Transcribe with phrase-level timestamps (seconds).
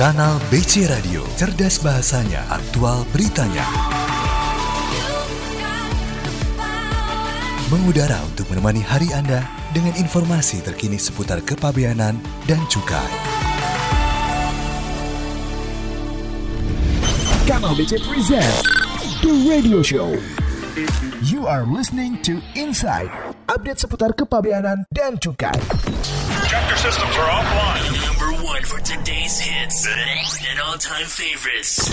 [0.00, 3.60] Kanal BC Radio, cerdas bahasanya, aktual beritanya.
[7.68, 9.44] Mengudara untuk menemani hari Anda
[9.76, 12.16] dengan informasi terkini seputar kepabeanan
[12.48, 13.12] dan cukai.
[17.44, 18.56] Kanal BC present
[19.20, 20.16] The Radio Show.
[21.28, 23.12] You are listening to Inside,
[23.52, 25.60] update seputar kepabeanan dan cukai.
[26.48, 28.19] Chapter systems are offline.
[28.60, 31.90] One for today's hits and all-time favorites.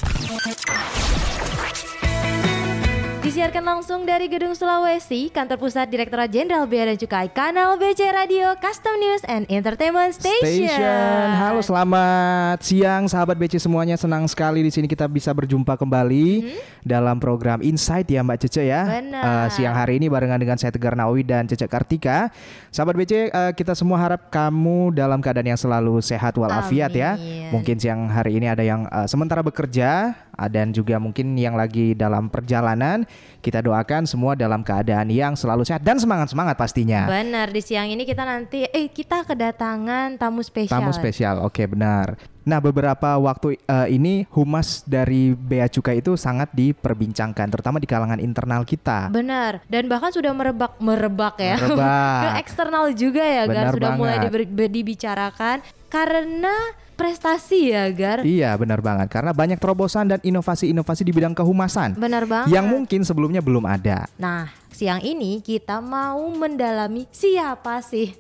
[3.28, 8.56] Disiarkan langsung dari Gedung Sulawesi, kantor pusat Direktorat Jenderal Bea dan Cukai, kanal BC Radio,
[8.56, 10.64] Custom News and Entertainment Station.
[10.64, 11.28] Station.
[11.36, 14.00] Halo, selamat siang sahabat BC semuanya.
[14.00, 16.56] Senang sekali di sini kita bisa berjumpa kembali
[16.88, 18.88] dalam program Insight ya Mbak Cece ya.
[18.96, 19.20] Benar.
[19.20, 22.32] Eh, siang hari ini barengan dengan saya Tegar Nawawi dan Cece Kartika.
[22.72, 27.20] Sahabat BC, eh, kita semua harap kamu dalam keadaan yang selalu sehat walafiat ya.
[27.52, 30.16] Mungkin siang hari ini ada yang eh, sementara bekerja
[30.46, 33.02] dan juga mungkin yang lagi dalam perjalanan.
[33.42, 37.10] Kita doakan semua dalam keadaan yang selalu sehat dan semangat-semangat pastinya.
[37.10, 40.78] Benar, di siang ini kita nanti, eh kita kedatangan tamu spesial.
[40.78, 42.20] Tamu spesial, oke benar.
[42.44, 48.20] Nah beberapa waktu eh, ini humas dari Bea Cukai itu sangat diperbincangkan, terutama di kalangan
[48.20, 49.12] internal kita.
[49.12, 52.22] Benar, dan bahkan sudah merebak merebak ya Merebak.
[52.24, 53.44] ke eksternal juga ya.
[53.48, 54.48] Benar Sudah mulai banget.
[54.48, 56.56] diber- dibicarakan karena
[56.98, 58.26] prestasi ya, Gar.
[58.26, 62.52] Iya benar banget, karena banyak terobosan dan inovasi-inovasi di bidang kehumasan Benar banget.
[62.52, 64.10] yang mungkin sebelumnya belum ada.
[64.18, 68.12] Nah, siang ini kita mau mendalami siapa sih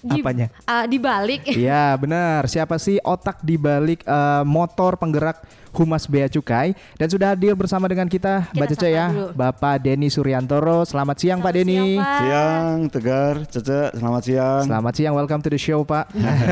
[0.00, 0.46] di, Apanya?
[0.62, 2.44] ah, di balik Iya benar.
[2.44, 7.86] Siapa sih otak di balik eh, motor penggerak Humas Bea Cukai dan sudah hadir bersama
[7.86, 9.26] dengan kita, Mbak Kita Cece sapa ya, dulu.
[9.32, 10.82] Bapak Denny Suryantoro.
[10.82, 11.76] Selamat siang Pak Selamat Denny.
[11.76, 12.18] siang, Pak.
[12.18, 14.62] Siang, Tegar, Cece, selamat siang.
[14.64, 16.08] Selamat siang, welcome to the show Pak.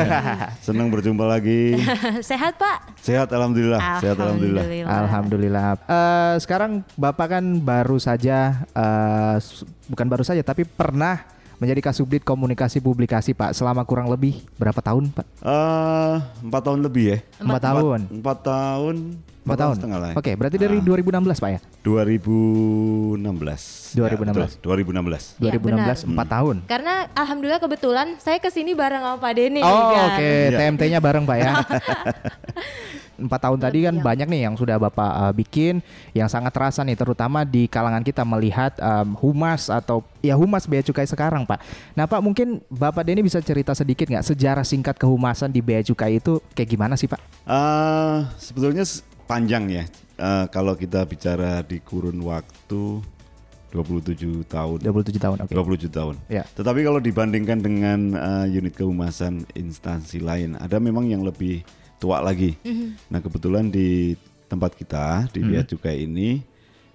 [0.67, 1.81] Senang berjumpa lagi.
[2.23, 3.01] Sehat Pak?
[3.01, 4.65] Sehat alhamdulillah, sehat alhamdulillah.
[4.85, 5.65] Alhamdulillah.
[5.81, 11.25] Eh, sekarang Bapak kan baru saja, eh, s- bukan baru saja, tapi pernah
[11.57, 15.25] menjadi kasubdit komunikasi publikasi Pak selama kurang lebih berapa tahun Pak?
[15.41, 17.19] Eh, empat tahun lebih ya.
[17.39, 18.01] Empat tahun.
[18.13, 18.97] Empat tahun.
[19.47, 19.75] Empat tahun.
[19.79, 20.11] setengah lah.
[20.11, 20.15] ya.
[20.19, 21.59] Oke, berarti dari 2016 Pak ya?
[21.87, 23.95] 2016.
[23.95, 23.95] 2016.
[23.95, 25.39] Ya, betul, 2016.
[25.39, 26.57] Iya, 2016 empat tahun.
[26.67, 29.63] Karena alhamdulillah kebetulan saya ke sini bareng sama Pak Denny.
[29.63, 30.19] Oh Gar.
[30.19, 30.59] oke, Iya.
[30.59, 31.53] TMT-nya bareng Pak ya.
[33.17, 34.05] Empat tahun tadi kan Iya.
[34.05, 35.81] banyak nih yang sudah Bapak uh, bikin
[36.13, 40.81] yang sangat terasa nih terutama di kalangan kita melihat um, humas atau ya humas bea
[40.81, 41.59] cukai sekarang Pak.
[41.97, 46.21] Nah Pak mungkin Bapak Denny bisa cerita sedikit nggak sejarah singkat kehumasan di bea cukai
[46.21, 47.21] itu kayak gimana sih Pak?
[47.45, 48.85] Eh, sebetulnya
[49.25, 49.85] panjang ya.
[50.17, 53.01] Eh, kalau kita bicara di kurun waktu
[53.71, 54.79] 27 tahun.
[54.81, 55.53] 27 tahun oke.
[55.53, 56.15] 27 tahun.
[56.33, 56.47] Ya.
[56.49, 61.61] Tetapi kalau dibandingkan dengan eh, unit kehumasan instansi lain, ada memang yang lebih
[61.97, 62.57] tua lagi.
[63.09, 64.15] Nah, kebetulan di
[64.47, 66.43] tempat kita di Bea Cukai ini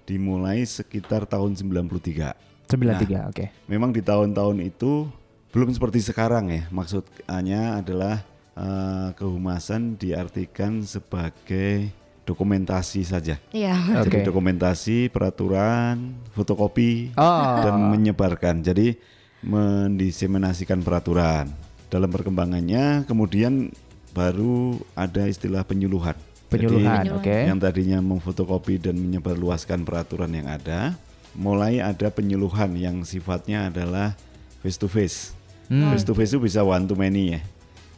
[0.03, 2.67] dimulai sekitar tahun 93.
[2.67, 3.45] 93 oke.
[3.67, 5.07] Memang di tahun-tahun itu
[5.51, 6.63] belum seperti sekarang ya.
[6.71, 8.23] Maksudnya adalah
[8.55, 11.91] eh, kehumasan diartikan sebagai
[12.23, 13.35] dokumentasi saja.
[13.51, 13.75] Iya.
[13.99, 14.23] Oke.
[14.23, 17.59] Jadi dokumentasi, peraturan, fotokopi, Oh.
[17.65, 18.63] dan menyebarkan.
[18.63, 18.95] Jadi
[19.41, 21.49] mendiseminasikan peraturan.
[21.91, 23.67] Dalam perkembangannya kemudian
[24.11, 26.15] baru ada istilah penyuluhan.
[26.51, 27.37] Penyuluhan, Jadi, oke.
[27.47, 30.99] Yang tadinya memfotokopi dan menyebarluaskan peraturan yang ada,
[31.31, 34.19] mulai ada penyuluhan yang sifatnya adalah
[34.59, 35.31] face to face.
[35.71, 35.95] Hmm.
[35.95, 37.41] Face to face itu bisa one to many ya.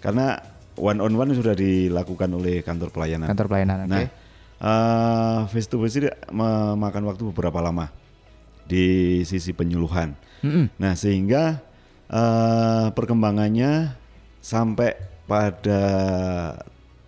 [0.05, 0.37] Karena
[0.77, 3.25] one on one sudah dilakukan oleh kantor pelayanan.
[3.33, 3.89] Kantor pelayanan oke.
[3.89, 4.01] Nah,
[4.61, 7.89] eh, face to face ini memakan waktu beberapa lama
[8.69, 10.13] di sisi penyuluhan.
[10.45, 10.77] Mm-mm.
[10.77, 11.57] Nah, sehingga
[12.05, 13.97] eh, perkembangannya
[14.43, 15.81] sampai pada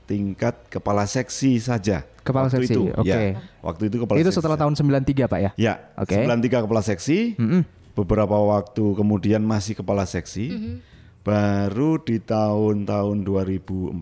[0.05, 2.05] tingkat kepala seksi saja.
[2.21, 3.05] Kepala Waktu seksi, itu, oke.
[3.05, 3.37] ya.
[3.61, 4.37] waktu itu kepala itu seksi.
[4.41, 5.51] setelah tahun 93 Pak ya?
[5.57, 6.17] Ya, Oke.
[6.25, 7.37] 93 kepala seksi.
[7.37, 7.61] Mm-mm.
[7.93, 10.81] Beberapa waktu kemudian masih kepala seksi.
[11.21, 13.93] Baru di tahun-tahun 2014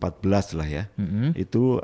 [0.56, 0.84] lah ya.
[1.33, 1.83] Itu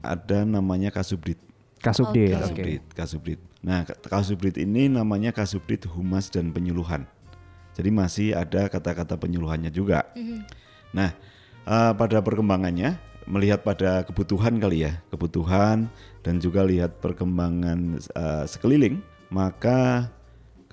[0.00, 1.36] ada namanya Kasubdit.
[1.80, 2.40] Kasubdit oke.
[2.44, 3.40] Kasubdit, Kasubdit.
[3.60, 7.08] Nah, Ka- Kasubdit ini namanya Kasubdit Humas dan Penyuluhan.
[7.72, 10.04] Jadi masih ada kata-kata penyuluhannya juga.
[10.92, 11.16] Nah,
[11.64, 15.86] eh, pada perkembangannya melihat pada kebutuhan kali ya, kebutuhan
[16.20, 18.98] dan juga lihat perkembangan eh, sekeliling,
[19.28, 20.10] maka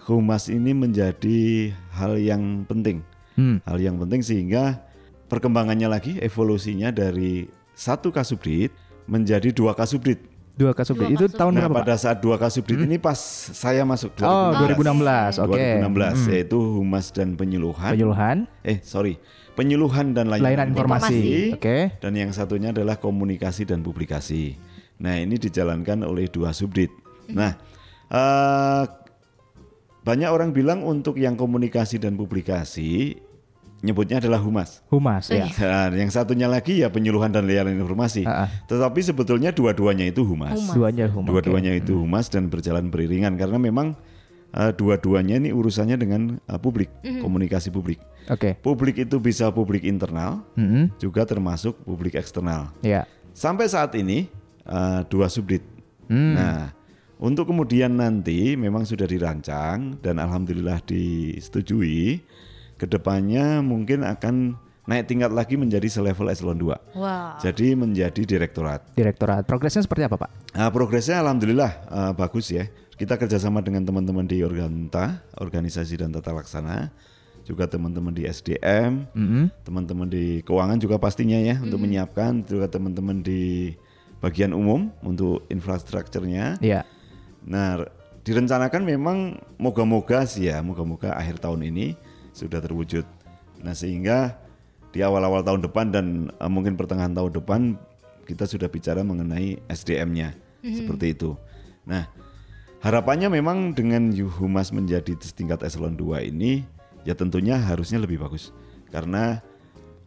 [0.04, 3.04] humas ini menjadi hal yang penting.
[3.36, 3.62] Hmm.
[3.63, 4.81] Hal yang penting sehingga
[5.28, 7.45] perkembangannya lagi evolusinya dari
[7.78, 8.74] satu kasubdit
[9.06, 10.18] menjadi dua kasubdit.
[10.57, 11.13] Dua kasubdit.
[11.13, 11.81] Itu tahun Nah, berapa Pak?
[11.86, 13.13] pada saat dua kasubdit ini pas
[13.54, 15.38] saya masuk Oh, 2016.
[15.38, 15.54] Oke.
[15.54, 16.30] 2016 Hmm.
[16.33, 17.94] yaitu humas dan penyuluhan.
[17.94, 18.38] Penyuluhan.
[18.66, 19.22] Eh, sorry.
[19.57, 21.19] Penyuluhan dan layanan, Layanan informasi.
[21.57, 21.98] Oke.
[21.98, 24.54] Dan yang satunya adalah komunikasi dan publikasi.
[25.01, 26.94] Nah, ini dijalankan oleh dua subdit.
[27.33, 27.57] Nah,
[28.13, 28.83] eh,
[30.06, 33.18] banyak orang bilang untuk yang komunikasi dan publikasi
[33.81, 34.81] nyebutnya adalah humas.
[34.89, 35.45] Humas ya.
[35.62, 38.25] Nah, yang satunya lagi ya penyuluhan dan layanan informasi.
[38.25, 38.50] Ah.
[38.65, 40.57] Tetapi sebetulnya dua-duanya itu humas.
[40.74, 41.30] Duanya humas.
[41.30, 43.94] Dua-duanya itu humas dan berjalan beriringan karena memang
[44.54, 48.00] eh, dua-duanya ini urusannya dengan eh, publik, komunikasi publik.
[48.28, 48.60] Oke.
[48.60, 50.92] Publik itu bisa publik internal, Mm-mm.
[51.00, 52.76] juga termasuk publik eksternal.
[52.84, 53.08] Ya.
[53.32, 54.28] Sampai saat ini
[54.68, 55.64] eh, dua subdit.
[56.08, 56.36] Hmm.
[56.36, 56.72] Nah,
[57.18, 62.22] untuk kemudian nanti memang sudah dirancang dan alhamdulillah disetujui.
[62.78, 64.54] Ke depannya mungkin akan
[64.86, 66.94] naik tingkat lagi menjadi selevel eselon 2.
[66.94, 67.42] Wow.
[67.42, 68.94] Jadi menjadi direktorat.
[68.94, 69.50] Direktorat.
[69.50, 70.30] Progresnya seperti apa, Pak?
[70.54, 72.70] Nah, progresnya alhamdulillah eh, bagus ya.
[72.98, 76.90] Kita kerjasama dengan teman-teman di Organta, organisasi dan tata laksana,
[77.46, 79.54] juga teman-teman di SDM, Mm-mm.
[79.62, 83.72] teman-teman di keuangan juga pastinya ya untuk menyiapkan, juga teman-teman di
[84.18, 86.58] bagian umum untuk infrastrukturnya.
[86.58, 86.90] Iya.
[87.46, 87.86] Nah,
[88.26, 91.94] direncanakan memang moga-moga sih ya, moga-moga akhir tahun ini
[92.34, 93.06] sudah terwujud.
[93.62, 94.42] Nah, sehingga
[94.90, 97.62] di awal-awal tahun depan dan eh, mungkin pertengahan tahun depan
[98.26, 100.36] kita sudah bicara mengenai SDM-nya
[100.66, 101.40] seperti itu.
[101.88, 102.12] Nah,
[102.82, 106.66] harapannya memang dengan Humas menjadi setingkat eselon 2 ini
[107.08, 108.52] ya tentunya harusnya lebih bagus.
[108.92, 109.40] Karena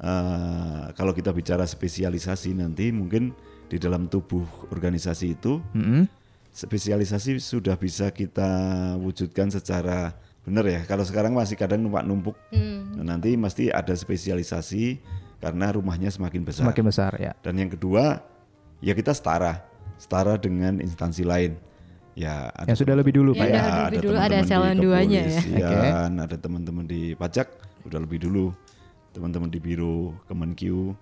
[0.01, 3.33] eh, kalau kita bicara spesialisasi nanti mungkin
[3.71, 4.43] di dalam tubuh
[4.75, 6.11] organisasi itu Mm-mm.
[6.51, 8.51] spesialisasi sudah bisa kita
[8.99, 10.81] wujudkan secara benar ya.
[10.89, 12.35] Kalau sekarang masih kadang numpak-numpuk.
[12.51, 14.99] Nah, nanti mesti ada spesialisasi
[15.39, 16.67] karena rumahnya semakin besar.
[16.69, 17.33] Semakin besar ya.
[17.41, 18.21] Dan yang kedua,
[18.83, 19.63] ya kita setara,
[19.97, 21.57] setara dengan instansi lain.
[22.21, 23.57] Ya, ada Yang sudah lebih dulu, Pak Ya, ya.
[23.65, 25.41] udah lebih dulu, ada eselon duanya ya.
[25.41, 27.49] kepolisian, ada teman-teman di pajak
[27.89, 28.53] udah lebih dulu,
[29.17, 30.93] teman-teman di biro Kemenkyu,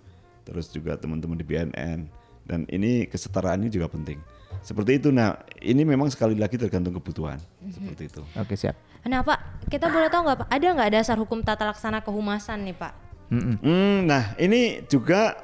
[0.46, 2.06] terus juga teman-teman di BNN.
[2.46, 4.22] Dan ini kesetaraan ini juga penting.
[4.62, 5.10] Seperti itu.
[5.10, 7.42] Nah, ini memang sekali lagi tergantung kebutuhan.
[7.60, 7.72] Mhm.
[7.74, 8.22] Seperti itu.
[8.38, 8.78] Oke, siap.
[9.04, 12.76] Nah Pak, kita boleh tahu nggak Pak, ada nggak dasar hukum tata laksana kehumasan nih
[12.78, 12.92] Pak?
[13.28, 13.56] Mm-mm.
[13.60, 15.36] Hmm, nah, ini juga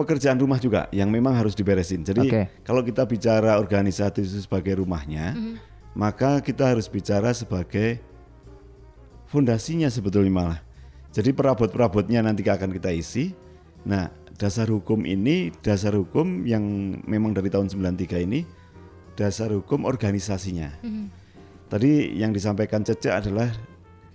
[0.00, 2.00] pekerjaan rumah juga yang memang harus diberesin.
[2.00, 2.42] Jadi Oke.
[2.64, 5.36] kalau kita bicara organisasi itu sebagai rumahnya,
[5.92, 8.00] maka kita harus bicara sebagai
[9.28, 10.60] fondasinya sebetulnya malah.
[11.12, 13.36] Jadi perabot-perabotnya nanti akan kita isi.
[13.84, 14.08] Nah,
[14.40, 16.62] dasar hukum ini, dasar hukum yang
[17.04, 18.46] memang dari tahun 93 ini,
[19.18, 20.80] dasar hukum organisasinya.
[21.70, 23.50] Tadi yang disampaikan Cece adalah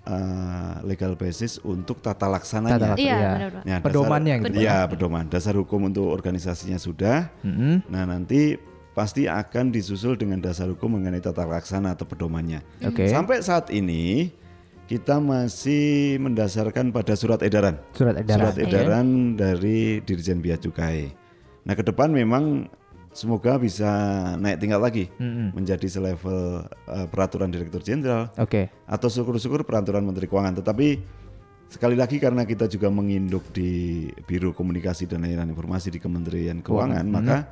[0.06, 2.78] uh, legal basis untuk tata laksananya.
[2.78, 3.30] Tata laksana, Iya, ya.
[3.34, 3.64] benar, Pak.
[3.66, 4.56] Nah, dasar- Pedomannya gitu.
[4.58, 5.26] Iya, pedoman.
[5.28, 7.30] Dasar hukum untuk organisasinya sudah.
[7.42, 7.84] Mm-mm.
[7.90, 8.56] Nah, nanti
[8.96, 12.64] pasti akan disusul dengan dasar hukum mengenai tata laksana atau pedomannya.
[12.82, 13.12] Oke.
[13.12, 14.32] Sampai saat ini
[14.86, 17.82] kita masih mendasarkan pada surat edaran.
[17.92, 18.40] Surat edaran.
[18.40, 21.10] Surat edaran dari Dirjen Bea Cukai.
[21.66, 22.70] Nah, ke depan memang
[23.16, 23.88] semoga bisa
[24.36, 25.06] naik tingkat lagi
[25.56, 28.68] menjadi selevel eh, peraturan Direktur Jenderal Oke.
[28.84, 30.60] atau syukur-syukur peraturan Menteri Keuangan.
[30.60, 30.88] Tetapi
[31.72, 37.08] sekali lagi karena kita juga menginduk di Biro Komunikasi dan Layanan Informasi di Kementerian Keuangan,
[37.08, 37.48] maka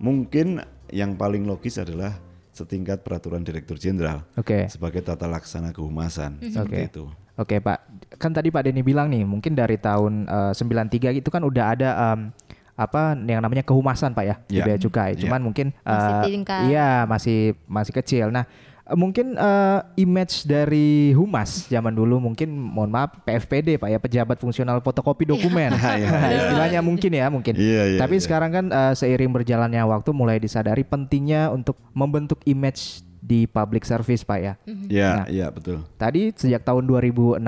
[0.00, 2.16] mungkin yang paling logis adalah
[2.56, 4.64] setingkat peraturan Direktur Jenderal Oke.
[4.72, 6.88] sebagai tata laksana kehumasan seperti Oke.
[6.88, 7.04] itu.
[7.36, 7.78] Oke Pak,
[8.16, 11.90] kan tadi Pak Denny bilang nih, mungkin dari tahun eh, 93 itu kan udah ada
[12.16, 12.32] em,
[12.76, 14.64] apa yang namanya kehumasan Pak ya di Ya.
[14.64, 15.16] bea cukai.
[15.16, 15.24] Ya.
[15.24, 16.60] Cuman mungkin Masih eh, tingkat.
[16.68, 18.28] iya masih masih kecil.
[18.28, 18.44] Nah
[18.86, 24.78] mungkin eh, image dari humas zaman dulu mungkin mohon maaf PFPD Pak ya pejabat fungsional
[24.78, 25.72] fotokopi dokumen.
[26.38, 27.56] Istilahnya mungkin ya mungkin.
[27.56, 28.22] Iya, iya, Tapi iya.
[28.22, 34.22] sekarang kan eh, seiring berjalannya waktu mulai disadari pentingnya untuk membentuk image di public service
[34.22, 34.54] Pak ya.
[34.86, 35.26] Ya, Nah.
[35.26, 35.82] ya betul.
[35.98, 37.42] Tadi sejak tahun 2016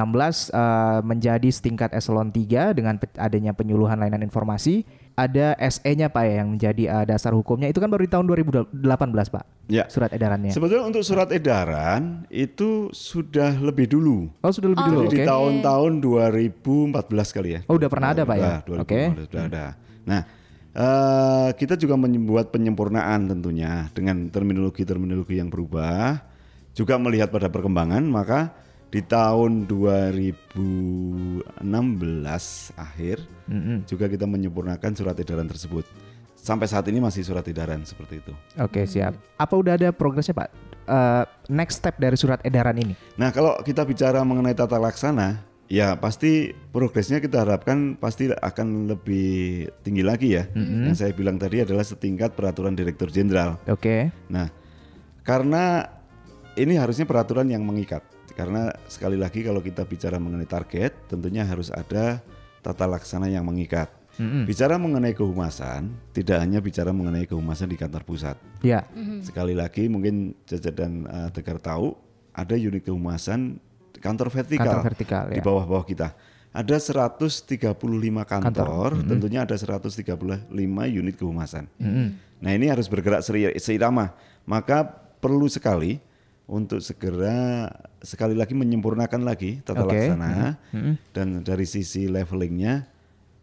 [0.50, 4.82] eh, menjadi setingkat eselon 3 dengan adanya penyuluhan layanan informasi,
[5.18, 9.34] ada SE-nya Pak ya yang menjadi eh, dasar hukumnya itu kan baru di tahun 2018
[9.34, 9.44] Pak.
[9.66, 9.84] Ya.
[9.90, 10.54] Surat edarannya.
[10.54, 14.30] Sebetulnya untuk surat edaran itu sudah lebih dulu.
[14.40, 15.00] Oh, sudah lebih dulu.
[15.10, 15.26] Jadi di Oke.
[15.26, 15.92] tahun-tahun
[16.94, 17.60] 2014 kali ya.
[17.66, 18.54] Oh, udah pernah ada, Pak, ya?
[18.78, 19.02] Oke.
[19.18, 19.66] 2015 Sudah ada.
[20.06, 20.20] Nah,
[20.72, 26.22] eh, kita juga membuat penyempurnaan tentunya dengan terminologi-terminologi yang berubah.
[26.72, 28.54] Juga melihat pada perkembangan, maka
[28.88, 31.60] di tahun 2016
[32.72, 33.16] akhir
[33.84, 35.84] juga kita menyempurnakan surat edaran tersebut.
[36.38, 38.32] Sampai saat ini masih surat edaran seperti itu.
[38.56, 39.12] Oke, siap.
[39.36, 40.48] Apa udah ada progresnya Pak?
[40.88, 42.96] Eh, next step dari surat edaran ini?
[43.20, 49.68] Nah, kalau kita bicara mengenai tata laksana, ya pasti progresnya kita harapkan pasti akan lebih
[49.84, 50.48] tinggi lagi ya.
[50.56, 53.60] Yang saya bilang tadi adalah setingkat peraturan Direktur Jenderal.
[53.68, 54.08] Oke.
[54.32, 54.48] Nah,
[55.20, 55.84] karena
[56.56, 58.00] ini harusnya peraturan yang mengikat.
[58.38, 62.22] Karena sekali lagi kalau kita bicara mengenai target, tentunya harus ada
[62.62, 63.90] tata laksana yang mengikat.
[64.18, 68.34] Bicara mengenai kehumasan, tidak hanya bicara mengenai kehumasan di kantor pusat.
[68.66, 68.82] Ya.
[69.22, 71.94] Sekali lagi mungkin Caca dan uh, Tegar tahu
[72.34, 73.62] ada unit kehumasan
[74.02, 75.42] kantor vertikal, Kantor vertikal, di ya.
[75.42, 76.18] bawah-bawah kita.
[76.50, 77.62] Ada 135
[78.26, 80.50] kantor, tentunya ada 135
[80.90, 81.70] unit kehumasan.
[82.42, 83.22] Nah ini harus bergerak
[83.58, 84.18] seirama.
[84.46, 84.82] Maka
[85.22, 86.02] perlu sekali
[86.48, 87.68] untuk segera
[88.00, 89.92] sekali lagi menyempurnakan lagi tata Oke.
[89.92, 90.56] laksana.
[91.12, 92.88] Dan dari sisi levelingnya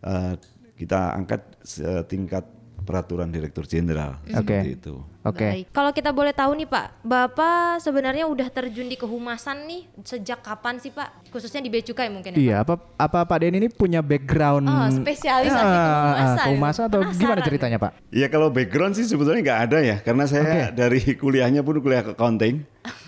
[0.02, 0.34] eh,
[0.76, 2.46] kita angkat setingkat
[2.86, 4.32] peraturan direktur jenderal Oke.
[4.32, 4.96] seperti itu.
[5.22, 5.42] Oke.
[5.44, 5.66] Baik.
[5.70, 10.78] Kalau kita boleh tahu nih Pak, Bapak sebenarnya udah terjun di kehumasan nih sejak kapan
[10.78, 11.28] sih Pak?
[11.28, 14.88] Khususnya di Bea Cukai mungkin ya Iya, apa apa Pak Den ini punya background Oh,
[14.94, 15.82] spesialisasi Ah,
[16.14, 16.46] kehumasan.
[16.46, 17.42] kehumasan atau gimana Penasaran.
[17.44, 17.92] ceritanya, Pak?
[18.10, 22.62] Ya kalau background sih sebetulnya nggak ada ya, karena saya dari kuliahnya pun kuliah accounting.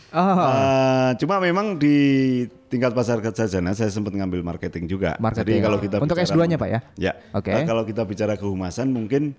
[0.09, 1.95] Oh, Eh, cuma memang di
[2.67, 5.13] tingkat pasar sarjana saya sempat ngambil marketing juga.
[5.17, 5.45] Marketing.
[5.53, 6.79] Jadi kalau kita Untuk bicara S2-nya, men- Pak, ya?
[6.97, 7.13] Ya.
[7.31, 7.51] Oke.
[7.51, 9.35] Eh, kalau kita bicara kehumasan mungkin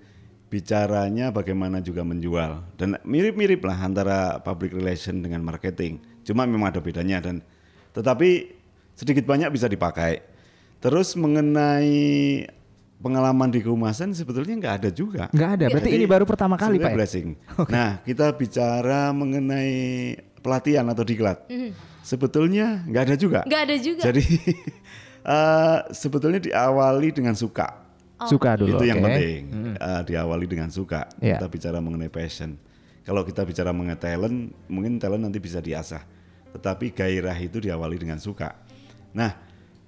[0.49, 6.01] bicaranya bagaimana juga menjual dan mirip-mirip lah antara public relation dengan marketing.
[6.25, 7.45] Cuma memang ada bedanya dan
[7.93, 8.57] tetapi
[8.97, 10.25] sedikit banyak bisa dipakai.
[10.79, 12.47] Terus mengenai
[12.99, 15.25] pengalaman di kehumasan sebetulnya nggak ada juga.
[15.31, 15.65] nggak ada.
[15.71, 16.91] Berarti Jadi, ini baru pertama kali, Pak.
[16.91, 16.97] ya?
[16.97, 17.29] blessing.
[17.75, 19.73] Nah, kita bicara mengenai
[20.43, 21.47] pelatihan atau diklat.
[22.03, 23.41] Sebetulnya nggak ada juga.
[23.47, 24.03] Nggak ada juga.
[24.07, 24.25] Jadi
[25.35, 27.88] eh, sebetulnya diawali dengan suka.
[28.27, 28.75] Suka dulu.
[28.75, 29.07] Itu yang oke.
[29.07, 29.43] penting.
[29.77, 31.07] Eh, diawali dengan suka.
[31.19, 31.39] Iya.
[31.39, 32.59] Kita bicara mengenai passion.
[33.03, 36.03] Kalau kita bicara mengenai talent, mungkin talent nanti bisa diasah.
[36.51, 38.59] Tetapi gairah itu diawali dengan suka.
[39.15, 39.31] Nah,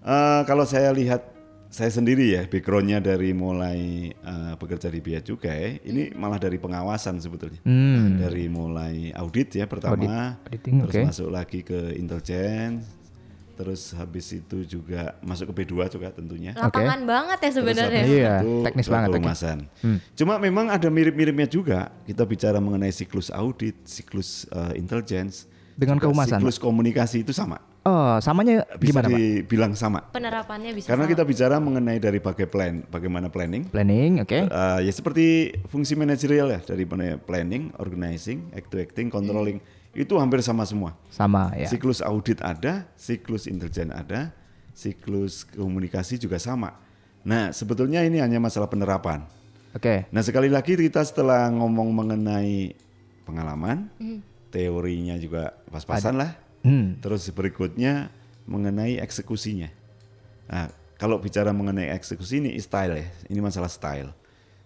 [0.01, 1.27] eh, kalau saya lihat
[1.67, 3.79] saya sendiri ya backgroundnya dari mulai
[4.11, 8.19] eh, bekerja di Bea Cukai ini malah dari pengawasan sebetulnya Hmm.
[8.19, 11.03] dari mulai audit ya pertama Audit- auditing, terus oke.
[11.07, 12.83] masuk lagi ke intelijen
[13.61, 18.03] terus habis itu juga masuk ke B2 juga tentunya Lapangan banget ya sebenarnya.
[18.09, 19.17] Iya, itu teknis banget, oke.
[19.21, 19.59] kehumasan.
[20.17, 21.93] Cuma memang ada mirip-miripnya juga.
[22.09, 25.45] Kita bicara mengenai siklus audit, siklus uh, intelligence,
[25.77, 27.61] Dengan juga kehumasan, Siklus komunikasi itu sama.
[27.85, 29.17] Oh, samanya Bisa gimana, Pak?
[29.17, 30.01] dibilang sama.
[30.13, 31.13] Penerapannya bisa Karena sama.
[31.17, 33.69] kita bicara mengenai dari bagai plan, bagaimana planning.
[33.73, 34.53] Planning, oke.
[34.53, 36.85] Uh, ya seperti fungsi manajerial ya dari
[37.25, 39.61] planning, organizing, act to acting, controlling
[39.97, 40.95] itu hampir sama semua.
[41.11, 41.67] Sama ya.
[41.67, 44.31] Siklus audit ada, siklus intelijen ada,
[44.75, 46.79] siklus komunikasi juga sama.
[47.27, 49.27] Nah, sebetulnya ini hanya masalah penerapan.
[49.77, 50.09] Oke.
[50.11, 52.75] Nah, sekali lagi kita setelah ngomong mengenai
[53.29, 53.91] pengalaman,
[54.51, 56.33] teorinya juga pas-pasan lah.
[56.67, 56.99] Hmm.
[56.99, 58.11] Terus berikutnya
[58.51, 59.71] mengenai eksekusinya.
[60.51, 60.67] Nah,
[60.99, 64.11] kalau bicara mengenai eksekusi ini style ya, ini masalah style.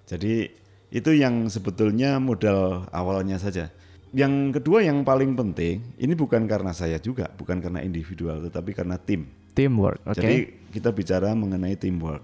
[0.09, 0.50] Jadi
[0.95, 3.71] itu yang sebetulnya modal awalnya saja.
[4.14, 8.94] Yang kedua yang paling penting, ini bukan karena saya juga, bukan karena individual, tetapi karena
[8.94, 9.26] tim.
[9.59, 10.23] Teamwork, oke.
[10.23, 12.23] Jadi kita bicara mengenai teamwork.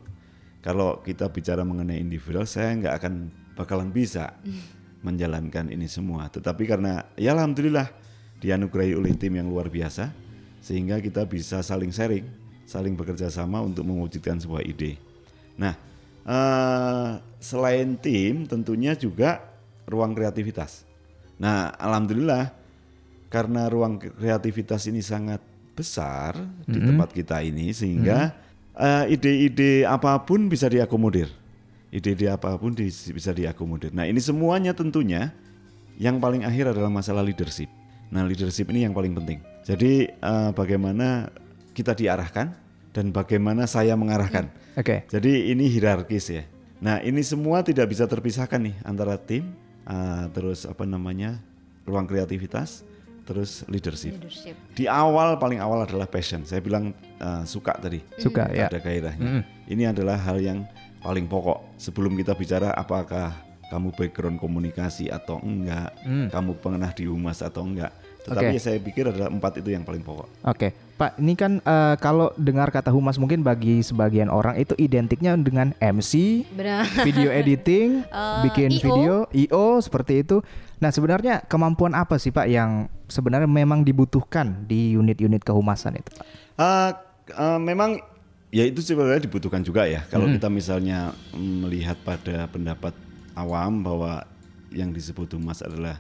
[0.63, 3.15] Kalau kita bicara mengenai individual, saya nggak akan
[3.59, 4.39] bakalan bisa
[5.07, 6.31] menjalankan ini semua.
[6.31, 7.91] Tetapi karena ya alhamdulillah
[8.39, 10.15] dianugerahi oleh tim yang luar biasa,
[10.63, 12.23] sehingga kita bisa saling sharing,
[12.71, 14.95] saling bekerja sama untuk mewujudkan sebuah ide.
[15.59, 15.75] Nah,
[16.23, 17.11] eh,
[17.43, 19.43] selain tim, tentunya juga
[19.91, 20.90] ruang kreativitas.
[21.41, 22.53] Nah, alhamdulillah
[23.33, 25.41] karena ruang kreativitas ini sangat
[25.73, 26.37] besar
[26.69, 28.37] di tempat kita ini sehingga
[28.77, 31.33] eh, ide-ide apa pun bisa diakomodir.
[31.89, 33.91] Ide-ide apa pun di- bisa diakomodir.
[33.91, 35.33] Nah, ini semuanya tentunya
[35.97, 37.73] yang paling akhir adalah masalah leadership.
[38.13, 39.41] Nah, leadership ini yang paling penting.
[39.65, 41.33] Jadi eh, bagaimana
[41.73, 42.53] kita diarahkan
[42.91, 44.51] dan bagaimana saya mengarahkan.
[44.77, 45.07] Oke.
[45.09, 46.45] Jadi ini hierarkis ya.
[46.81, 49.53] Nah ini semua tidak bisa terpisahkan nih antara tim,
[49.91, 51.43] uh, terus apa namanya
[51.83, 52.87] ruang kreativitas,
[53.27, 54.15] terus leadership.
[54.15, 54.55] Leadership.
[54.79, 56.47] Di awal paling awal adalah passion.
[56.47, 57.99] Saya bilang uh, suka tadi.
[58.15, 58.71] Suka ya.
[58.71, 59.43] Ada gairahnya.
[59.67, 60.63] Ini adalah hal yang
[61.03, 61.75] paling pokok.
[61.75, 63.35] Sebelum kita bicara apakah
[63.71, 65.95] kamu background komunikasi atau enggak,
[66.31, 67.95] kamu pernah di humas atau enggak.
[68.21, 68.61] Tetapi Oke.
[68.61, 70.29] saya pikir adalah empat itu yang paling pokok.
[70.45, 75.33] Oke, Pak, ini kan eh, kalau dengar kata humas mungkin bagi sebagian orang itu identiknya
[75.41, 76.85] dengan MC, Benar.
[77.09, 78.85] video editing, Eh, bikin IO.
[78.85, 80.45] video, IO seperti itu.
[80.77, 86.27] Nah, sebenarnya kemampuan apa sih Pak yang sebenarnya memang dibutuhkan di unit-unit kehumasan itu, Pak?
[86.61, 86.91] Uh,
[87.33, 87.97] uh, memang
[88.53, 90.05] ya itu sebenarnya dibutuhkan juga ya.
[90.13, 92.93] Kalau kita misalnya melihat pada pendapat
[93.33, 94.29] awam bahwa
[94.69, 95.97] yang disebut humas adalah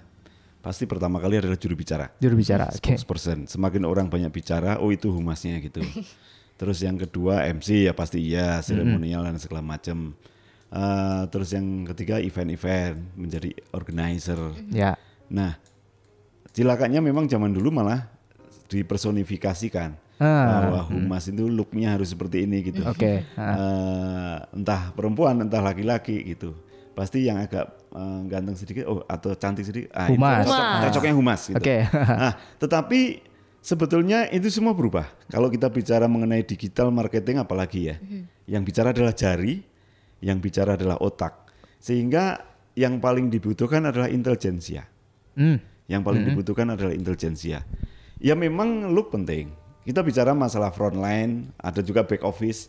[0.60, 2.12] pasti pertama kali adalah juru bicara.
[2.20, 2.68] Juru bicara.
[2.68, 2.96] Oke.
[2.96, 3.48] Spokesperson.
[3.48, 5.80] Semakin orang banyak bicara, oh itu humasnya gitu.
[6.60, 10.12] terus yang kedua MC ya pasti iya, seremonial dan segala macam.
[10.70, 14.38] Uh, terus yang ketiga event-event menjadi organizer.
[14.70, 14.94] Ya.
[15.26, 15.58] Nah,
[16.54, 18.06] cilakanya memang zaman dulu malah
[18.70, 22.84] dipersonifikasikan Ah, bahwa humas itu looknya harus seperti ini gitu.
[22.84, 26.52] Oke, Eh, entah perempuan entah laki-laki gitu.
[26.94, 30.44] Pasti yang agak eh, ganteng sedikit oh atau cantik sedikit ah, Humas.
[30.44, 30.82] cocok- Humas.
[30.90, 31.62] cocoknya humas gitu.
[31.62, 31.76] Oke.
[32.20, 33.00] nah, tetapi
[33.60, 35.06] sebetulnya itu semua berubah.
[35.30, 37.96] Kalau kita bicara mengenai digital marketing apalagi ya.
[38.50, 39.62] Yang bicara adalah jari,
[40.20, 41.48] yang bicara adalah otak.
[41.80, 42.44] Sehingga
[42.76, 44.84] yang paling dibutuhkan adalah intelijensia.
[45.34, 45.58] Hmm.
[45.90, 47.66] Yang paling dibutuhkan adalah intelijensia.
[48.20, 49.50] Ya memang look penting.
[49.80, 52.68] Kita bicara masalah frontline, ada juga back office.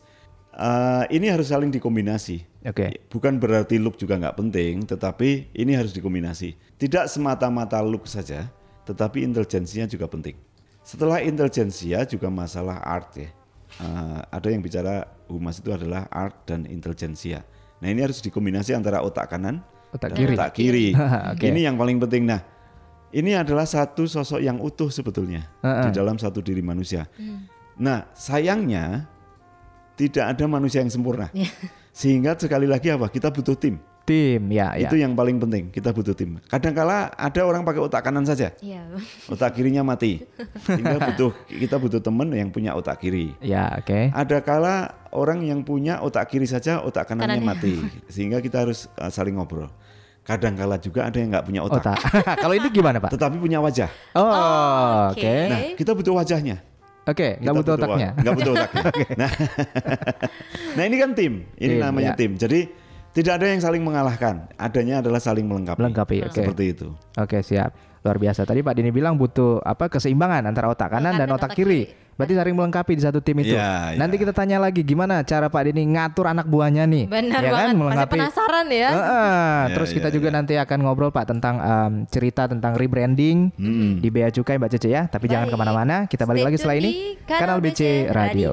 [0.51, 2.43] Eh, ini harus saling dikombinasi.
[2.67, 3.08] Oke.
[3.08, 6.60] Bukan berarti look juga nggak penting, tetapi ini harus dikombinasi.
[6.75, 8.51] Tidak semata-mata look saja,
[8.84, 10.36] tetapi intelijensinya juga penting.
[10.84, 13.29] Setelah intelijensia juga masalah art ya.
[13.79, 17.48] Eh, ada yang bicara humas itu adalah art dan intelijensia.
[17.79, 19.63] Nah ini harus dikombinasi antara otak kanan
[19.96, 20.36] Otak dan kiri.
[20.36, 20.88] otak kiri.
[21.31, 21.48] Oke.
[21.48, 22.27] Ini yang paling penting.
[22.27, 22.43] Nah
[23.15, 25.88] ini adalah satu sosok yang utuh sebetulnya Heeh.
[25.88, 27.08] di dalam satu diri manusia.
[27.79, 29.08] Nah sayangnya
[30.01, 31.29] tidak ada manusia yang sempurna.
[31.93, 33.05] Sehingga sekali lagi apa?
[33.05, 33.77] Kita butuh tim.
[34.01, 34.89] Tim, ya, ya.
[34.89, 35.70] Itu yang paling penting.
[35.70, 36.41] Kita butuh tim.
[36.50, 38.81] Kadangkala ada orang pakai otak kanan saja, Iya.
[39.29, 40.25] otak kirinya mati.
[40.65, 43.38] Sehingga butuh kita butuh teman yang punya otak kiri.
[43.46, 44.10] Ya, oke.
[44.10, 44.75] Ada kala
[45.13, 47.46] orang yang punya otak kiri saja, otak kanannya Kanannya.
[47.46, 47.74] mati.
[48.10, 49.70] Sehingga kita harus uh, saling ngobrol.
[50.25, 51.98] Kadangkala juga ada yang nggak punya otak, Otak.
[52.46, 53.10] Kalau ini gimana, Pak?
[53.13, 53.89] tetapi punya wajah.
[54.13, 54.29] Oh,
[55.13, 55.17] oke.
[55.17, 55.34] oke.
[55.50, 56.62] Nah, kita butuh wajahnya.
[57.01, 58.10] Oke, nggak Kita butuh otaknya.
[58.13, 58.84] Nggak butuh otaknya.
[59.22, 59.31] nah,
[60.77, 61.34] nah ini kan tim.
[61.58, 62.20] Ini Tim, namanya ya.
[62.20, 62.31] tim.
[62.38, 62.60] Jadi
[63.12, 64.48] tidak ada yang saling mengalahkan.
[64.55, 65.81] Adanya adalah saling melengkapi.
[65.81, 66.38] Melengkapi, oke.
[66.38, 66.88] Seperti itu.
[67.17, 67.74] Oke, siap.
[68.01, 68.50] Luar biasa.
[68.50, 71.86] Tadi Pak Dini bilang butuh apa keseimbangan antara otak kanan dan otak kiri.
[72.17, 73.58] Berarti saling melengkapi di satu tim itu.
[73.58, 77.05] Iya, Nanti kita tanya lagi gimana cara Pak Dini ngatur anak buahnya nih.
[77.10, 77.74] Benar ya kan?
[77.74, 77.98] banget.
[77.98, 78.89] Pasti penasaran ya.
[78.93, 79.58] Heeh.
[79.70, 80.34] Ya, Terus ya, kita juga ya.
[80.38, 83.53] nanti akan ngobrol Pak tentang em, cerita tentang rebranding
[83.98, 85.10] di Bea Cukai Mbak Cece ya.
[85.10, 85.58] Tapi jangan Baik.
[85.58, 85.98] ke mana-mana.
[86.05, 86.91] Kita balik Stay lagi setelah ini.
[87.25, 87.81] Kanal Kanal BC BC
[88.13, 88.51] Radio.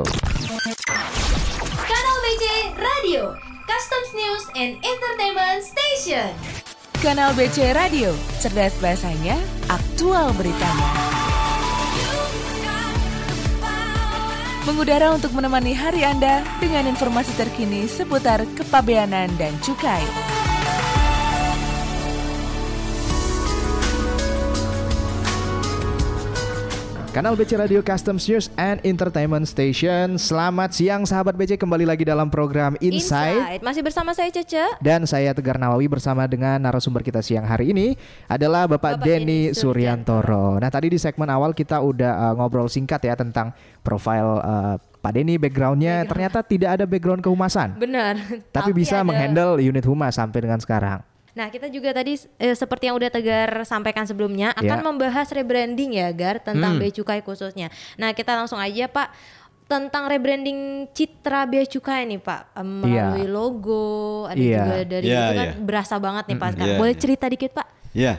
[1.85, 2.45] Kanal BC
[2.79, 3.23] Radio,
[3.69, 6.68] Customs News and Entertainment Station.
[6.99, 8.11] Kanal BC Radio,
[8.43, 9.39] cerdas bahasanya,
[9.71, 10.91] aktual beritanya.
[14.67, 20.03] Mengudara untuk menemani hari Anda dengan informasi terkini seputar kepabeanan dan cukai.
[27.09, 30.21] Kanal BC Radio Customs News and Entertainment Station.
[30.21, 33.65] Selamat siang sahabat BC kembali lagi dalam program Insight.
[33.65, 34.61] Masih bersama saya Cece.
[34.79, 37.97] Dan saya Tegar Nawawi bersama dengan narasumber kita siang hari ini
[38.29, 40.61] adalah Bapak, Bapak Denny Suryantoro.
[40.61, 45.13] Nah tadi di segmen awal kita udah uh, ngobrol singkat ya tentang profil uh, Pak
[45.17, 48.21] Denny backgroundnya ternyata tidak ada background kehumasan, Benar.
[48.53, 51.01] tapi, bisa ada- menghandle unit humas sampai dengan sekarang.
[51.39, 54.83] Nah, kita juga tadi eh, seperti yang udah Tegar sampaikan sebelumnya akan Ya.
[54.83, 56.83] membahas rebranding ya, Gar, tentang Hmm.
[56.83, 57.71] Bea Cukai khususnya.
[57.95, 59.15] Nah, kita langsung aja, Pak,
[59.65, 62.59] tentang rebranding citra Bea Cukai nih, Pak.
[62.59, 63.31] Em, Melalui Iya.
[63.31, 63.87] logo,
[64.27, 64.59] ada Iya.
[64.59, 65.63] juga dari Iya, itu kan iya.
[65.63, 66.49] berasa banget nih, Pak.
[66.51, 66.67] sekarang.
[66.67, 67.03] Iya, Boleh iya.
[67.07, 67.67] cerita dikit, Pak?
[67.95, 68.15] Ya,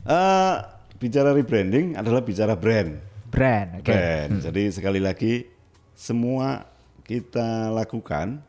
[0.00, 0.56] Eh,
[0.96, 2.96] bicara rebranding adalah bicara brand.
[3.28, 3.84] Brand, oke.
[3.84, 4.32] Brand.
[4.40, 5.44] Jadi sekali lagi
[5.92, 6.64] semua
[7.04, 8.40] kita lakukan,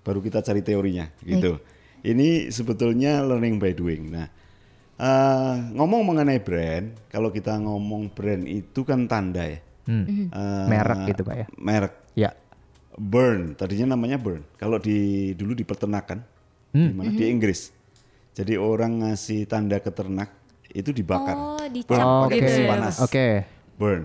[0.00, 1.58] baru kita cari teorinya, gitu.
[2.00, 4.02] Ini sebetulnya learning by doing.
[4.08, 4.26] Nah,
[4.96, 9.60] eh, ngomong mengenai brand, kalau kita ngomong brand itu kan tanda ya.
[9.84, 10.28] Hmm.
[10.28, 11.46] Eh, Merek gitu, Pak, ya?
[11.56, 11.94] Merek.
[12.12, 12.30] Ya,
[12.94, 14.42] Burn, tadinya namanya burn.
[14.58, 16.20] Kalau di dulu di peternakan,
[16.70, 16.90] Hmm.
[16.90, 17.70] di mana di Inggris.
[18.30, 20.30] Jadi orang ngasih tanda ke ternak
[20.70, 21.34] itu dibakar.
[21.34, 22.96] Oh, dicap Burn, pakai oke, besi panas.
[23.00, 23.26] oke.
[23.74, 24.02] Burn.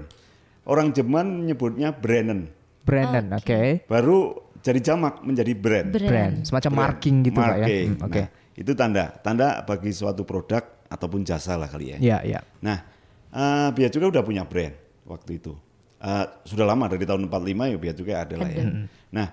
[0.65, 2.49] Orang Jerman menyebutnya Brennen.
[2.49, 3.85] Oh, Brandon, oke.
[3.85, 5.93] Baru jadi jamak menjadi brand.
[5.93, 6.09] Brand.
[6.09, 6.81] Brand, semacam Brand.
[6.89, 7.53] marking gitu, Pak ya.
[7.61, 7.87] Marking.
[7.93, 8.17] Hmm, Oke.
[8.17, 11.97] Nah, itu tanda, tanda bagi suatu produk ataupun jasa lah kali ya.
[12.01, 12.39] Ya, ya.
[12.59, 12.81] Nah,
[13.29, 14.73] eh Bea Cukai udah punya brand
[15.05, 15.53] waktu itu.
[16.01, 17.37] Eh, sudah lama dari tahun 45
[17.69, 18.65] ya Bea Cukai ada lah ya.
[19.11, 19.27] Nah,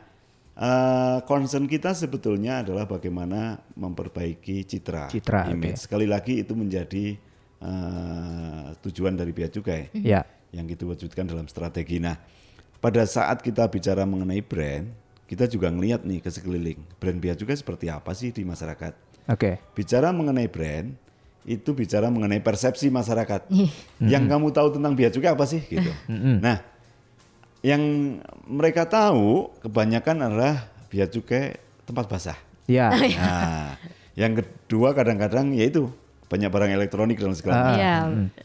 [0.53, 5.81] eh, concern kita sebetulnya adalah bagaimana memperbaiki citra, Citra, image.
[5.81, 5.83] oke.
[5.89, 7.17] Sekali lagi itu menjadi
[7.63, 10.27] eh, tujuan dari Bea Cukai Ya.
[10.51, 11.97] yang kita wujudkan dalam strategi.
[11.97, 12.19] Nah,
[12.79, 14.91] pada saat kita bicara mengenai brand,
[15.33, 16.77] kita juga ngelihat nih ke sekeliling.
[17.01, 18.93] Brand Bea Cukai seperti apa sih di masyarakat?
[19.33, 19.57] Oke.
[19.73, 20.93] Bicara mengenai brand,
[21.49, 23.49] itu bicara mengenai persepsi masyarakat.
[23.97, 25.89] Yang kamu tahu tentang bea cukai apa sih gitu.
[26.45, 26.61] Nah,
[27.65, 27.81] yang
[28.45, 31.57] mereka tahu kebanyakan adalah bea cukai
[31.89, 32.39] tempat basah.
[32.69, 32.93] Ya.
[32.93, 33.81] Nah,
[34.13, 35.89] yang kedua kadang-kadang yaitu
[36.29, 37.79] banyak barang elektronik dan segala macam.
[37.79, 37.97] Iya.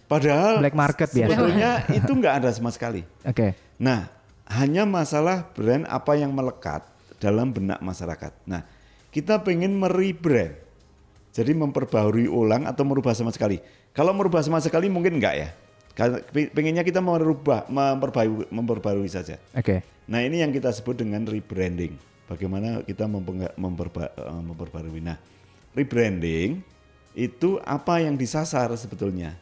[0.07, 1.19] Padahal Black market biasa.
[1.27, 3.03] sebetulnya itu nggak ada sama sekali.
[3.23, 3.55] Oke.
[3.79, 4.09] Nah,
[4.47, 6.83] hanya masalah brand apa yang melekat
[7.19, 8.31] dalam benak masyarakat.
[8.47, 8.63] Nah,
[9.11, 10.55] kita pengen merebrand.
[11.35, 13.61] Jadi memperbaharui ulang atau merubah sama sekali.
[13.93, 15.49] Kalau merubah sama sekali mungkin enggak ya.
[16.53, 19.37] Pengennya kita merubah, memperbarui, memperbarui saja.
[19.53, 19.81] Oke.
[20.09, 21.97] Nah ini yang kita sebut dengan rebranding.
[22.29, 23.05] Bagaimana kita
[23.57, 25.01] memperba- eh, memperbarui.
[25.01, 25.17] Nah
[25.73, 26.61] rebranding
[27.17, 29.37] itu apa yang disasar sebetulnya?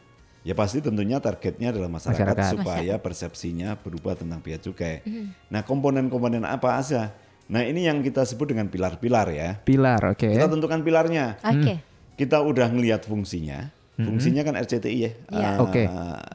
[0.46, 2.52] Ya pasti tentunya targetnya adalah masyarakat, Masyarakat.
[2.54, 5.02] supaya persepsinya berubah tentang bea cukai.
[5.50, 7.18] Nah komponen-komponen apa aja?
[7.50, 9.58] Nah ini yang kita sebut dengan pilar-pilar ya.
[9.66, 10.22] Pilar, oke.
[10.30, 11.42] Kita tentukan pilarnya.
[11.42, 11.82] Oke.
[12.14, 13.74] Kita udah ngelihat fungsinya.
[13.96, 15.12] Fungsinya kan RCTI ya.
[15.32, 15.50] Iya.
[15.56, 15.82] Uh, Oke.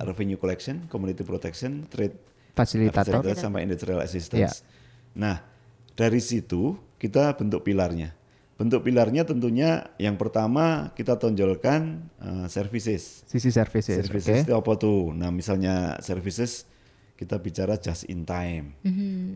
[0.01, 2.17] Revenue collection, community protection, trade
[2.51, 3.21] Fasilitator.
[3.21, 4.65] Facilitator sama industrial assistance.
[5.15, 5.39] Nah,
[5.95, 8.11] dari situ kita bentuk pilarnya.
[8.61, 13.25] Bentuk pilarnya tentunya yang pertama kita tonjolkan uh, services.
[13.25, 14.05] Sisi services.
[14.05, 15.17] Services itu apa tuh?
[15.17, 16.69] Nah, misalnya services
[17.17, 18.77] kita bicara just in time,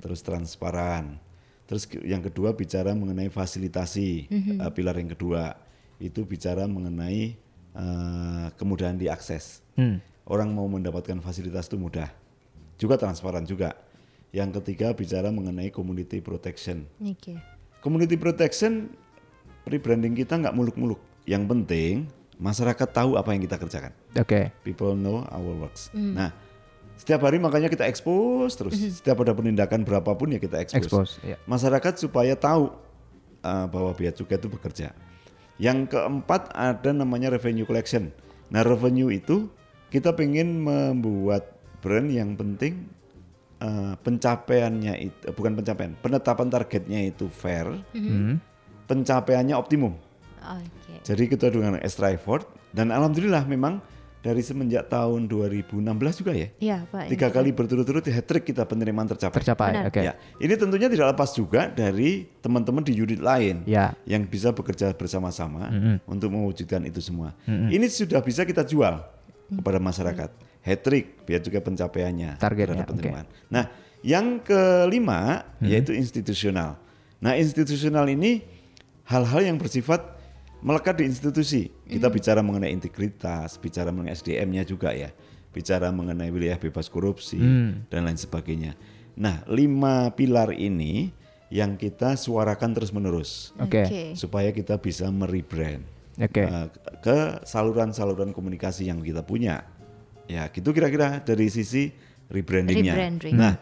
[0.06, 1.18] terus transparan.
[1.66, 4.30] Terus yang kedua bicara mengenai fasilitasi.
[4.62, 5.58] Uh, pilar yang kedua
[5.98, 7.34] itu bicara mengenai
[7.74, 9.66] uh, kemudahan diakses.
[9.74, 10.06] Hmm.
[10.30, 12.14] Orang mau mendapatkan fasilitas itu mudah.
[12.78, 13.74] Juga transparan juga.
[14.30, 16.86] Yang ketiga bicara mengenai community protection.
[17.02, 17.42] Oke.
[17.82, 18.94] Community protection
[19.66, 20.98] rebranding kita nggak muluk-muluk.
[21.26, 21.94] Yang penting
[22.38, 23.92] masyarakat tahu apa yang kita kerjakan.
[24.18, 24.54] Oke.
[24.62, 25.90] People know our works.
[25.94, 26.32] Nah,
[26.96, 28.76] setiap hari makanya kita expose terus.
[28.78, 30.86] Setiap ada penindakan berapapun ya kita expose.
[30.86, 31.38] Expose, iya.
[31.50, 32.72] Masyarakat supaya tahu
[33.44, 34.96] uh, bahwa bea cukai itu bekerja.
[35.56, 38.12] Yang keempat ada namanya revenue collection.
[38.52, 39.48] Nah, revenue itu
[39.90, 42.92] kita pengen membuat brand yang penting
[43.64, 48.42] uh, pencapaiannya itu bukan pencapaian, penetapan targetnya itu fair, Hmm.
[48.86, 49.94] Pencapaiannya optimum.
[50.42, 51.02] Oke.
[51.06, 53.82] Jadi kita dengan extra effort dan alhamdulillah memang
[54.26, 55.86] dari semenjak tahun 2016
[56.26, 56.50] juga ya.
[56.58, 57.14] Iya, Pak.
[57.14, 59.38] Tiga kali berturut-turut hat trick kita penerimaan tercapai.
[59.38, 60.02] Tercapai, oke.
[60.02, 63.94] Ya, ini tentunya tidak lepas juga dari teman-teman di unit lain Ya.
[64.10, 65.70] yang bisa bekerja bersama-sama
[66.10, 67.38] untuk mewujudkan itu semua.
[67.46, 68.98] Ini sudah bisa kita jual
[69.62, 70.30] kepada masyarakat.
[70.66, 73.26] Hat trick biar juga pencapaiannya Targetnya, terhadap penerimaan.
[73.54, 73.70] Nah,
[74.02, 76.82] yang kelima yaitu institusional.
[77.22, 78.42] Nah, institusional ini
[79.06, 80.18] hal-hal yang bersifat
[80.66, 81.70] melekat di institusi.
[81.86, 85.14] Kita bicara mengenai integritas, bicara mengenai SDM-nya juga ya,
[85.54, 87.38] bicara mengenai wilayah bebas korupsi
[87.90, 88.74] dan lain sebagainya.
[89.16, 91.14] Nah, lima pilar ini
[91.54, 94.12] yang kita suarakan terus-menerus Oke.
[94.18, 95.86] supaya kita bisa merebrand
[96.20, 96.44] Oke.
[96.44, 96.68] uh,
[97.00, 99.64] ke saluran-saluran komunikasi yang kita punya.
[100.26, 101.94] Ya, gitu kira-kira dari sisi
[102.34, 102.98] rebrandingnya.
[102.98, 103.34] Rebranding.
[103.38, 103.54] Nah,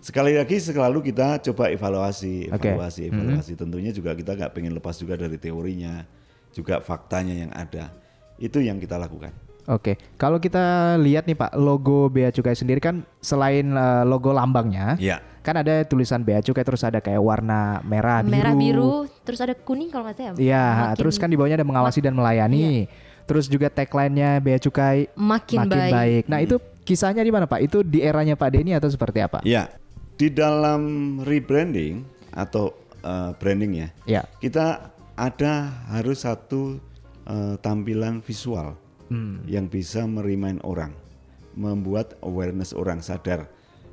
[0.00, 3.52] sekali lagi selalu kita coba evaluasi, evaluasi, evaluasi.
[3.54, 6.04] Tentunya juga kita nggak pengen lepas juga dari teorinya,
[6.50, 7.92] juga faktanya yang ada.
[8.36, 9.30] Itu yang kita lakukan.
[9.68, 14.96] Oke, kalau kita lihat nih Pak, logo Bea Cukai sendiri kan selain eh, logo lambangnya,
[14.98, 15.20] Ya.
[15.44, 18.32] kan ada tulisan Bea Cukai terus ada kayak warna merah, biru.
[18.34, 20.40] Merah biru, terus ada kuning kalau nggak salah.
[20.40, 22.88] Iya, Makin- terus kan di bawahnya ada mengawasi dan melayani.
[23.30, 26.26] Terus juga tagline-nya Bea Cukai Makin baik.
[26.26, 27.62] Nah, itu kisahnya di mana Pak?
[27.62, 29.38] Itu di eranya Pak Denny atau seperti apa?
[29.46, 29.70] Ya,
[30.20, 30.82] di dalam
[31.24, 34.22] rebranding atau uh, branding ya, Ya.
[34.36, 35.52] kita ada
[35.88, 36.76] harus satu
[37.24, 38.76] uh, tampilan visual
[39.08, 39.42] Hmm.
[39.42, 40.94] yang bisa merimain orang,
[41.58, 43.50] membuat awareness orang sadar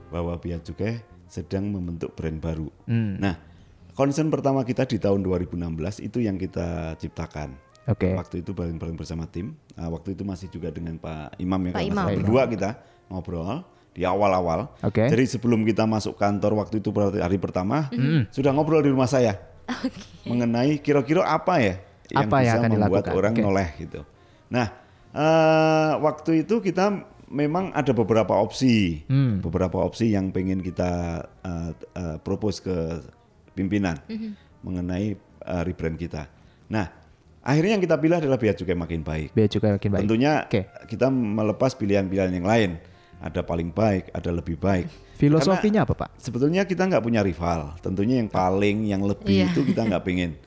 [0.08, 2.70] bahwa Bea Cukai sedang membentuk brand baru.
[2.86, 3.18] Hmm.
[3.18, 3.34] Nah,
[3.92, 5.58] concern pertama kita di tahun 2016
[6.06, 7.58] itu yang kita ciptakan.
[7.90, 8.13] Oke.
[8.13, 9.58] Waktu itu bareng-bareng bersama tim.
[9.74, 12.06] Nah, waktu itu masih juga dengan Pak Imam ya Pak kalau Imam.
[12.13, 12.70] berdua kita
[13.10, 13.66] ngobrol
[13.98, 14.70] di awal-awal.
[14.80, 15.10] Oke.
[15.10, 18.30] Jadi sebelum kita masuk kantor waktu itu berarti hari pertama Hmm.
[18.30, 19.42] sudah ngobrol di rumah saya
[20.24, 21.76] mengenai kira-kira apa ya
[22.08, 23.18] yang Apa yang bisa akan membuat dilakukan?
[23.18, 23.42] orang Oke.
[23.42, 24.02] noleh gitu.
[24.48, 24.68] Nah
[25.10, 26.86] eh, waktu itu kita
[27.28, 29.42] memang ada beberapa opsi, Hmm.
[29.42, 30.90] beberapa opsi yang pengen kita
[31.42, 32.78] eh, eh, propose ke
[33.52, 33.98] pimpinan
[34.62, 36.30] mengenai eh, rebrand kita.
[36.70, 36.86] Nah
[37.42, 39.34] akhirnya yang kita pilih adalah biaya cukai makin baik.
[39.34, 40.02] Bea Cukai makin baik.
[40.04, 40.62] Tentunya Oke.
[40.86, 42.72] kita melepas pilihan-pilihan yang lain.
[43.17, 44.86] Ada paling baik, ada lebih baik.
[45.17, 46.10] Filosofinya Karena apa Pak?
[46.21, 47.73] Sebetulnya kita nggak punya rival.
[47.82, 49.49] Tentunya yang paling, yang lebih Iya.
[49.49, 50.38] itu kita nggak pengen.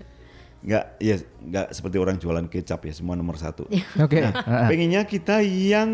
[0.60, 3.66] Nggak, ya nggak seperti orang jualan kecap ya semua nomor satu.
[3.98, 4.22] Oke.
[4.22, 5.90] Nah, pengennya kita yang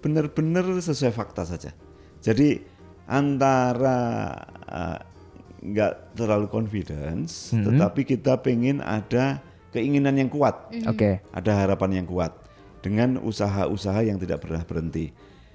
[0.00, 1.76] benar-benar sesuai fakta saja.
[2.24, 2.62] Jadi
[3.04, 3.98] antara
[4.64, 4.98] uh,
[5.60, 7.64] nggak terlalu confidence, Hmm.
[7.66, 9.40] tetapi kita pengen ada
[9.72, 11.18] keinginan yang kuat Oke.
[11.28, 12.30] ada harapan yang kuat
[12.80, 15.10] dengan usaha-usaha yang tidak pernah berhenti.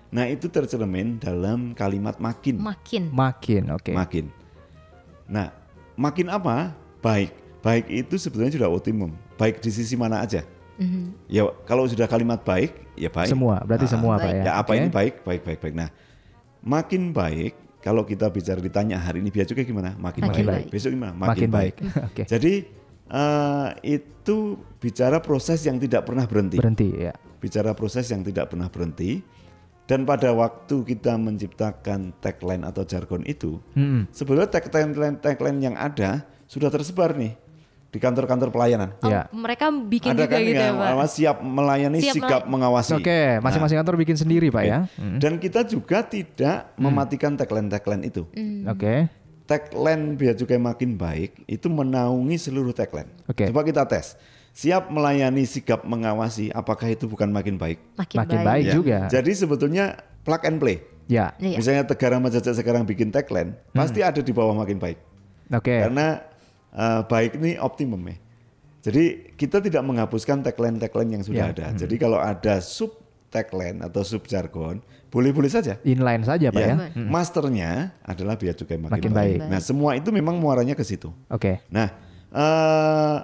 [0.10, 3.14] Nah itu tercermin dalam kalimat makin, Makin.
[3.14, 3.94] Makin, oke.
[3.94, 4.26] makin.
[5.30, 5.54] Nah
[5.94, 6.74] makin apa?
[7.00, 7.30] Baik.
[7.60, 9.14] Baik itu sebetulnya sudah optimum.
[9.38, 10.42] Baik di sisi mana aja.
[11.28, 13.28] Ya kalau sudah kalimat baik, ya baik.
[13.30, 14.44] Semua, berarti Ah, semua Pak ya.
[14.48, 14.80] Ya apa Oke.
[14.80, 15.76] ini baik, baik, baik, baik.
[15.76, 15.90] Nah
[16.64, 17.54] makin baik.
[17.80, 19.96] Kalau kita bicara ditanya hari ini biaya cukai gimana?
[19.96, 20.48] Makin, Makin baik.
[20.52, 20.66] baik.
[20.72, 21.14] Besok gimana?
[21.16, 21.76] Makin baik.
[22.12, 22.24] Oke.
[22.28, 22.54] Jadi
[23.08, 24.38] eh, itu
[24.80, 27.12] bicara proses yang tidak pernah berhenti Berhenti ya.
[27.40, 29.20] bicara proses yang tidak pernah berhenti
[29.90, 34.06] Dan pada waktu kita menciptakan tagline atau jargon itu, Hmm.
[34.14, 37.34] sebetulnya tagline tagline yang ada sudah tersebar nih
[37.90, 38.94] di kantor-kantor pelayanan.
[39.02, 39.26] Oh, Ya.
[39.34, 41.10] mereka bikin ada juga kan gitu ya, yang Pak.
[41.10, 42.92] siap melayani, Siap sigap melay- mengawasi.
[42.94, 44.80] Oke, masing-masing kantor bikin sendiri pak ya.
[44.94, 45.18] Hmm.
[45.18, 48.30] Dan kita juga tidak mematikan tagline-tagline itu.
[48.70, 49.10] Oke.
[49.44, 53.10] Tagline biar cukai makin baik itu menaungi seluruh tagline.
[53.26, 53.50] Oke.
[53.50, 54.14] Coba kita tes.
[54.60, 57.80] Siap melayani, sigap mengawasi, apakah itu bukan makin baik?
[57.96, 58.48] Makin, Makin baik.
[58.52, 58.74] baik Ya.
[58.76, 58.98] juga.
[59.08, 59.86] Jadi sebetulnya
[60.28, 60.84] plug and play.
[61.08, 61.32] Ya.
[61.40, 61.56] Iya.
[61.64, 65.00] Misalnya Tegara Majajak sekarang bikin tagline, pasti ada di bawah makin baik.
[65.56, 65.80] Oke.
[65.80, 66.20] Karena
[66.70, 68.20] uh, baik ini optimum ya.
[68.80, 71.56] Jadi kita tidak menghapuskan tagline-tagline yang sudah Ya.
[71.56, 71.66] ada.
[71.80, 73.00] Jadi kalau ada sub
[73.32, 75.80] tagline atau sub jargon, boleh-boleh saja.
[75.88, 76.76] Inline saja pak ya.
[76.76, 79.38] Ya, masternya adalah biar cukai makin, Makin baik.
[79.40, 79.50] baik.
[79.52, 81.16] Nah, semua itu memang muaranya ke situ.
[81.28, 81.64] Oke.
[81.72, 81.96] Nah,
[82.30, 83.18] eh,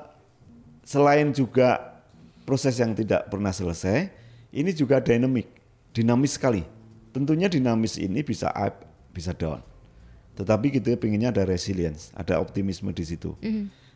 [0.86, 1.98] selain juga
[2.46, 4.08] proses yang tidak pernah selesai,
[4.54, 5.50] ini juga dynamic,
[5.92, 6.62] dinamis sekali.
[7.12, 9.60] Tentunya dinamis ini bisa up, bisa down.
[10.38, 13.34] Tetapi kita pengennya ada resilience, ada optimisme di situ.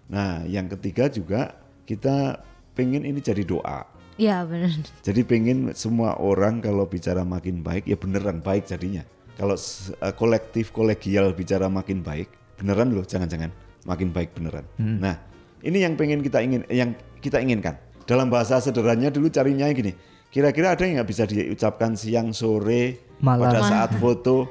[0.09, 1.53] Nah, yang ketiga juga
[1.85, 2.41] kita
[2.73, 3.85] pengen ini jadi doa.
[4.19, 4.75] Iya benar.
[5.07, 8.99] Jadi pengen semua orang kalau bicara makin baik ya beneran baik jadinya.
[9.39, 12.27] Kalau eh, kolektif kolegial bicara makin baik,
[12.59, 13.47] beneran loh jangan-jangan
[13.87, 14.67] makin baik beneran.
[14.75, 15.15] Nah,
[15.63, 17.75] ini yang pengen kita ingin yang kita inginkan.
[18.07, 19.93] Dalam bahasa sederhananya dulu carinya gini.
[20.29, 23.49] Kira-kira ada yang nggak bisa diucapkan siang sore Malam.
[23.49, 24.45] pada saat foto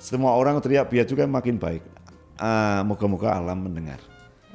[0.00, 1.84] semua orang teriak biar juga makin baik.
[2.40, 4.00] Ah, moga-moga alam mendengar.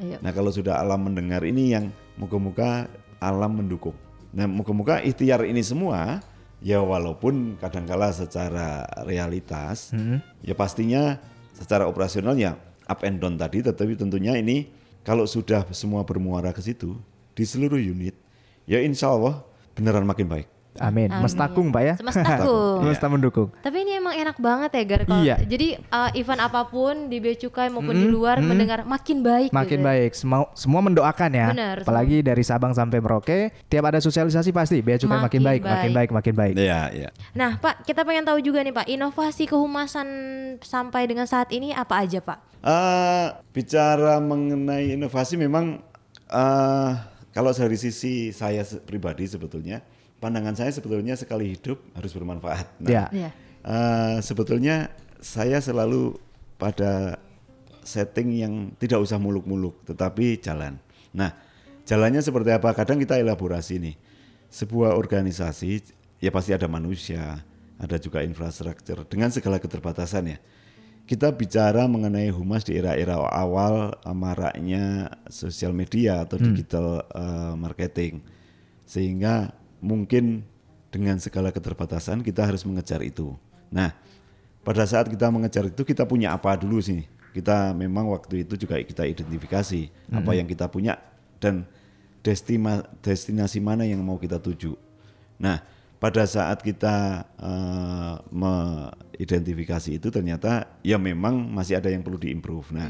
[0.02, 0.18] Iya.
[0.22, 2.90] Nah kalau sudah alam mendengar ini yang moga-moga
[3.22, 3.96] alam mendukung.
[4.34, 6.22] Nah moga-moga ikhtiar ini semua
[6.62, 9.94] ya walaupun kadangkala secara realitas
[10.42, 11.22] ya pastinya
[11.54, 12.58] secara operasional ya
[12.90, 14.66] up and down tadi tetapi tentunya ini
[15.08, 17.00] kalau sudah semua bermuara ke situ
[17.32, 18.12] di seluruh unit
[18.68, 19.40] ya insya Allah
[19.72, 20.57] beneran makin baik.
[20.80, 21.10] Amin.
[21.10, 21.24] Amin.
[21.24, 21.94] Mestakung pak ya.
[21.96, 22.82] Semestaku.
[22.82, 23.50] Semesta mendukung.
[23.58, 25.36] Tapi ini emang enak banget ya Gar kalau- Iya.
[25.42, 29.80] Jadi uh, event apa pun di Bea Cukai maupun di luar mendengar makin baik Makin
[29.80, 29.88] gitu.
[29.88, 30.12] baik.
[30.14, 31.48] Semua semua mendoakan ya.
[31.52, 35.62] Benar, Apalagi dari Sabang sampai Merauke, tiap ada sosialisasi pasti bea cukai makin, Makin baik,
[35.62, 35.94] makin baik.
[35.94, 36.54] baik, makin baik.
[36.56, 37.10] Iya iya.
[37.34, 40.08] Nah, Pak, kita pengen tahu juga nih, Pak, inovasi kehumasan
[40.60, 42.40] sampai dengan saat ini apa aja, Pak?
[42.60, 45.80] Eh, bicara mengenai inovasi memang
[46.28, 46.92] eh,
[47.32, 49.80] kalau dari sisi saya pribadi sebetulnya
[50.18, 52.66] pandangan saya sebetulnya sekali hidup harus bermanfaat.
[52.82, 53.04] Nah, Ya.
[53.14, 53.30] Iya.
[53.64, 54.90] eh, sebetulnya
[55.22, 56.18] saya selalu
[56.58, 57.22] pada
[57.86, 60.76] setting yang tidak usah muluk-muluk tetapi jalan.
[61.14, 61.32] Nah,
[61.88, 62.74] jalannya seperti apa?
[62.76, 63.96] Kadang kita elaborasi nih.
[64.48, 65.84] Sebuah organisasi
[66.20, 67.44] ya pasti ada manusia,
[67.78, 70.40] ada juga infrastruktur dengan segala keterbatasannya.
[71.08, 78.20] Kita bicara mengenai humas di era-era awal maraknya sosial media atau digital eh, marketing.
[78.84, 80.46] Sehingga mungkin
[80.90, 83.36] dengan segala keterbatasan kita harus mengejar itu.
[83.70, 83.94] Nah,
[84.64, 87.06] pada saat kita mengejar itu kita punya apa dulu sih?
[87.36, 90.98] Kita memang waktu itu juga kita identifikasi apa yang kita punya
[91.38, 91.70] dan
[92.26, 94.74] destima, destinasi mana yang mau kita tuju.
[95.38, 95.62] Nah,
[96.02, 102.74] pada saat kita eh, mengidentifikasi itu ternyata ya memang masih ada yang perlu diimprove.
[102.74, 102.90] Nah,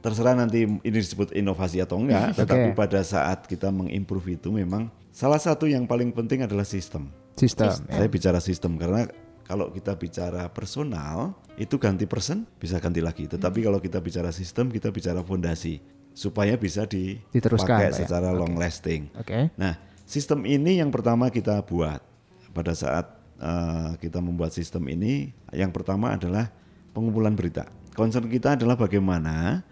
[0.00, 2.76] terserah nanti ini disebut inovasi atau enggak, tetapi Oke.
[2.76, 7.14] pada saat kita mengimprove itu memang salah satu yang paling penting adalah sistem.
[7.38, 7.70] Sistem.
[7.70, 9.06] Saya bicara sistem karena
[9.46, 13.30] kalau kita bicara personal itu ganti person bisa ganti lagi.
[13.30, 15.78] Tetapi kalau kita bicara sistem kita bicara fondasi
[16.10, 17.98] supaya bisa di- Diteruskan, dipakai Pak, ya?
[18.02, 19.14] secara long lasting.
[19.14, 19.54] Oke.
[19.54, 22.02] Nah, sistem ini yang pertama kita buat
[22.50, 23.06] pada saat
[23.38, 26.50] eh, kita membuat sistem ini, yang pertama adalah
[26.94, 27.66] pengumpulan berita.
[27.94, 29.62] Concern kita adalah bagaimana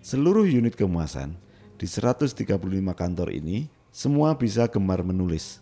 [0.00, 1.36] seluruh unit kemuasan
[1.76, 2.36] di 135
[2.92, 5.58] kantor ini semua bisa gemar menulis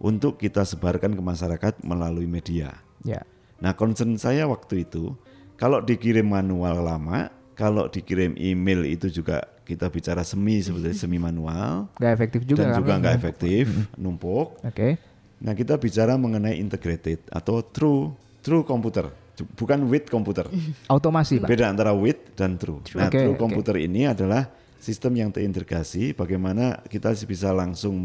[0.00, 2.72] untuk kita sebarkan ke masyarakat melalui media.
[3.04, 3.22] Ya.
[3.60, 5.12] Nah, concern saya waktu itu
[5.60, 11.92] kalau dikirim manual lama, kalau dikirim email itu juga kita bicara semi sebetulnya semi manual
[12.00, 12.78] Gak efektif juga dan kan?
[12.80, 13.64] juga nggak efektif,
[14.00, 14.56] numpuk.
[14.64, 14.96] Oke.
[15.40, 19.08] Nah, kita bicara mengenai integrated atau true true komputer,
[19.56, 20.48] bukan with komputer.
[20.88, 21.48] Automasi, Pak.
[21.48, 22.80] Beda antara with dan true.
[22.96, 23.40] Nah, Oke, true oke.
[23.40, 24.48] komputer ini adalah
[24.80, 28.00] sistem yang terintegrasi bagaimana kita bisa langsung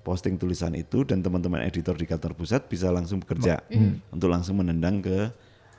[0.00, 3.60] posting tulisan itu dan teman-teman editor di kantor pusat bisa langsung bekerja
[4.08, 5.28] untuk langsung menendang ke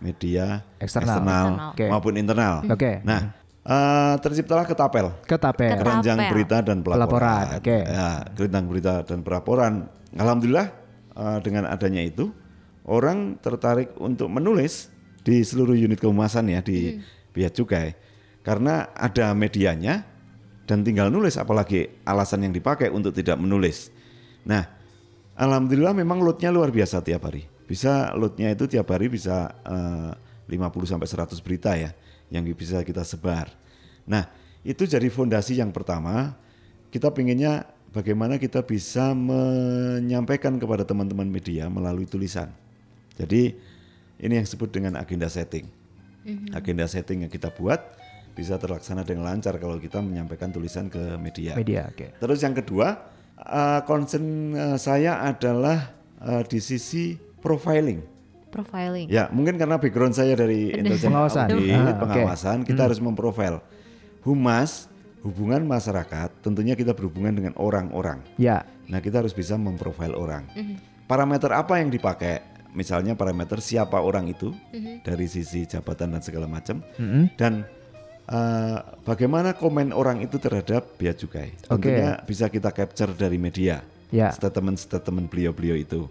[0.01, 1.21] media Eksternal.
[1.21, 1.47] Eksternal.
[1.73, 1.85] Oke.
[1.89, 2.65] maupun internal.
[2.65, 3.05] Oke.
[3.05, 5.77] Nah, eh, terciptalah ketapel Ketapel.
[5.77, 7.05] Keranjang berita dan pelaporan.
[7.05, 7.77] Pelaporan, oke.
[7.85, 9.73] Ya, keranjang berita dan pelaporan.
[10.17, 10.67] Alhamdulillah
[11.17, 12.33] eh, dengan adanya itu
[12.85, 14.89] orang tertarik untuk menulis
[15.21, 16.97] di seluruh unit kehumasan ya di
[17.29, 17.93] Bea Cukai
[18.41, 20.01] karena ada medianya
[20.65, 23.91] dan tinggal nulis apalagi alasan yang dipakai untuk tidak menulis.
[24.45, 24.65] Nah,
[25.37, 27.45] alhamdulillah memang loadnya luar biasa tiap hari.
[27.65, 30.11] Bisa loadnya itu tiap hari bisa eh,
[30.47, 31.95] 50 sampai 100 berita ya
[32.31, 33.51] yang bisa kita sebar.
[34.07, 34.27] Nah,
[34.61, 36.35] itu jadi fondasi yang pertama.
[36.91, 37.63] Kita pinginnya
[37.95, 42.51] bagaimana kita bisa menyampaikan kepada teman-teman media melalui tulisan.
[43.15, 43.55] Jadi
[44.19, 45.67] ini yang disebut dengan agenda setting.
[46.53, 48.00] Agenda setting yang kita buat
[48.31, 51.53] bisa terlaksana dengan lancar kalau kita menyampaikan tulisan ke media.
[51.53, 52.15] Media, oke.
[52.17, 52.87] Terus yang kedua,
[53.37, 57.99] eh, concern eh, saya adalah eh, di sisi profiling.
[58.47, 59.07] Profiling.
[59.07, 61.47] Ya, mungkin karena background saya dari intelijen Pengawasan.
[61.49, 61.99] audit, Ah, oke.
[62.03, 63.63] pengawasan, kita harus memprofil.
[64.21, 64.91] Humas,
[65.23, 68.19] hubungan masyarakat, tentunya kita berhubungan dengan orang-orang.
[68.35, 70.51] Ya, Nah, kita harus bisa memprofil orang.
[71.07, 72.43] Parameter apa yang dipakai?
[72.71, 74.51] Misalnya parameter siapa orang itu
[74.99, 76.83] dari sisi jabatan dan segala macam,
[77.39, 77.63] dan
[78.31, 81.51] eh, bagaimana komen orang itu terhadap bea cukai.
[81.67, 81.91] Oke.
[81.91, 84.31] Tentunya bisa kita capture dari media, Ya.
[84.31, 86.07] statement-statement beliau-beliau itu.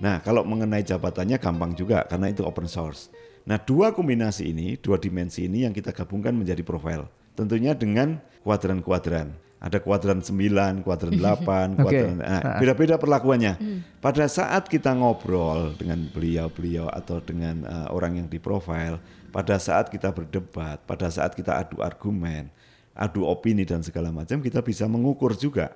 [0.00, 3.12] Nah, kalau mengenai jabatannya gampang juga karena itu open source.
[3.44, 7.04] Nah, dua kombinasi ini, dua dimensi ini yang kita gabungkan menjadi profil.
[7.36, 9.32] Tentunya dengan kuadran-kuadran.
[9.60, 11.84] Ada kuadran 9, kuadran 8, Oke.
[11.84, 13.60] kuadran nah, beda-beda perlakuannya.
[14.00, 18.96] Pada saat kita ngobrol dengan beliau-beliau atau dengan eh, orang yang diprofil,
[19.30, 22.50] pada saat kita berdebat, pada saat kita adu argumen,
[22.94, 25.72] adu opini dan segala macam, kita bisa mengukur juga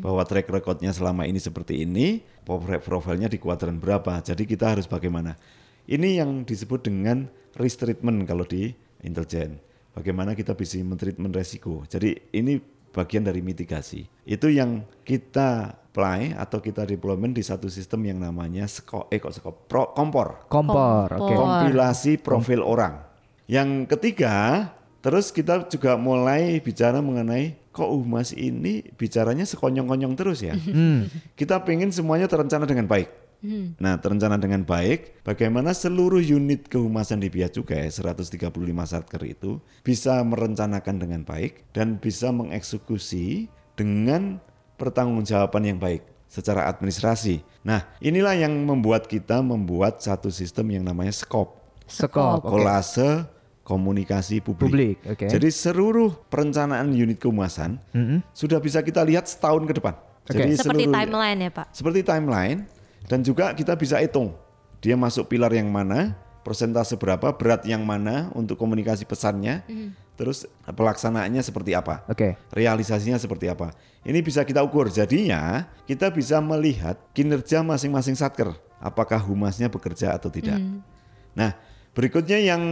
[0.00, 4.20] bahwa track recordnya selama ini seperti ini, profil- profilnya di kuadran berapa.
[4.20, 5.40] Jadi kita harus bagaimana.
[5.84, 8.72] Ini yang disebut dengan risk treatment kalau di
[9.04, 9.60] intelijen.
[9.96, 11.86] Bagaimana kita bisa mentreatment resiko.
[11.86, 12.58] Jadi ini
[12.92, 14.04] bagian dari mitigasi.
[14.26, 19.30] Itu yang kita apply atau kita deployment di satu sistem yang namanya sko, eh kok
[19.30, 21.22] sko, pro, kompor kompor, Kompor.
[21.22, 21.34] oke.
[21.38, 22.98] kompilasi profil orang.
[23.46, 24.34] Yang ketiga,
[24.98, 30.58] terus kita juga mulai bicara mengenai kok humas ini bicaranya sekonyong-konyong terus ya.
[31.38, 33.10] Kita pengen semuanya terencana dengan baik.
[33.76, 38.40] Nah, terencana dengan baik, bagaimana seluruh unit kehumasan di Bea Cukai 135
[38.88, 44.40] satker itu bisa merencanakan dengan baik dan bisa mengeksekusi dengan
[44.76, 47.42] pertanggungjawaban yang baik secara administrasi.
[47.62, 53.28] Nah, inilah yang membuat kita membuat satu sistem yang namanya skop Skop, kolase
[53.62, 54.68] komunikasi publik.
[54.68, 55.26] Publik, oke.
[55.28, 57.80] Jadi seluruh perencanaan unit kehumasan
[58.32, 59.94] sudah bisa kita lihat setahun ke depan.
[60.24, 61.66] Jadi Seperti seluruh- timeline ya Pak.
[61.72, 62.58] Seperti timeline
[63.04, 64.32] dan juga kita bisa hitung
[64.84, 66.12] dia masuk pilar yang mana,
[66.44, 69.64] persentase berapa, berat yang mana untuk komunikasi pesannya,
[70.14, 72.06] terus pelaksanaannya seperti apa.
[72.06, 72.38] Oke.
[72.54, 73.74] Realisasinya seperti apa.
[74.06, 74.90] Ini bisa kita ukur.
[74.90, 78.54] Jadinya kita bisa melihat kinerja masing-masing satker.
[78.78, 80.60] Apakah humasnya bekerja atau tidak.
[81.32, 81.56] Nah,
[81.96, 82.62] berikutnya yang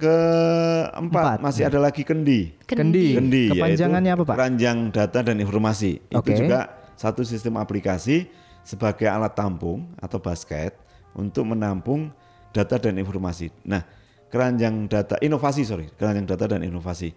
[0.00, 1.70] keempat Empat, masih ya.
[1.70, 2.56] ada lagi kendi.
[2.64, 3.14] Kendi.
[3.14, 4.34] Kendi Kepanjangannya apa, Pak?
[4.34, 6.00] Keranjang data dan informasi.
[6.16, 6.32] Oke.
[6.34, 8.26] Itu juga satu sistem aplikasi
[8.64, 10.74] sebagai alat tampung atau basket
[11.14, 12.10] untuk menampung
[12.50, 13.52] data dan informasi.
[13.62, 13.84] Nah,
[14.28, 17.12] keranjang data inovasi sorry, keranjang data dan inovasi.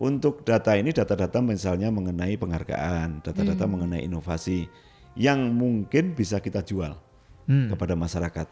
[0.00, 3.72] Untuk data ini data-data misalnya mengenai penghargaan, data-data Hmm.
[3.76, 4.64] mengenai inovasi
[5.12, 6.96] yang mungkin bisa kita jual
[7.44, 7.68] Hmm.
[7.68, 8.48] kepada masyarakat.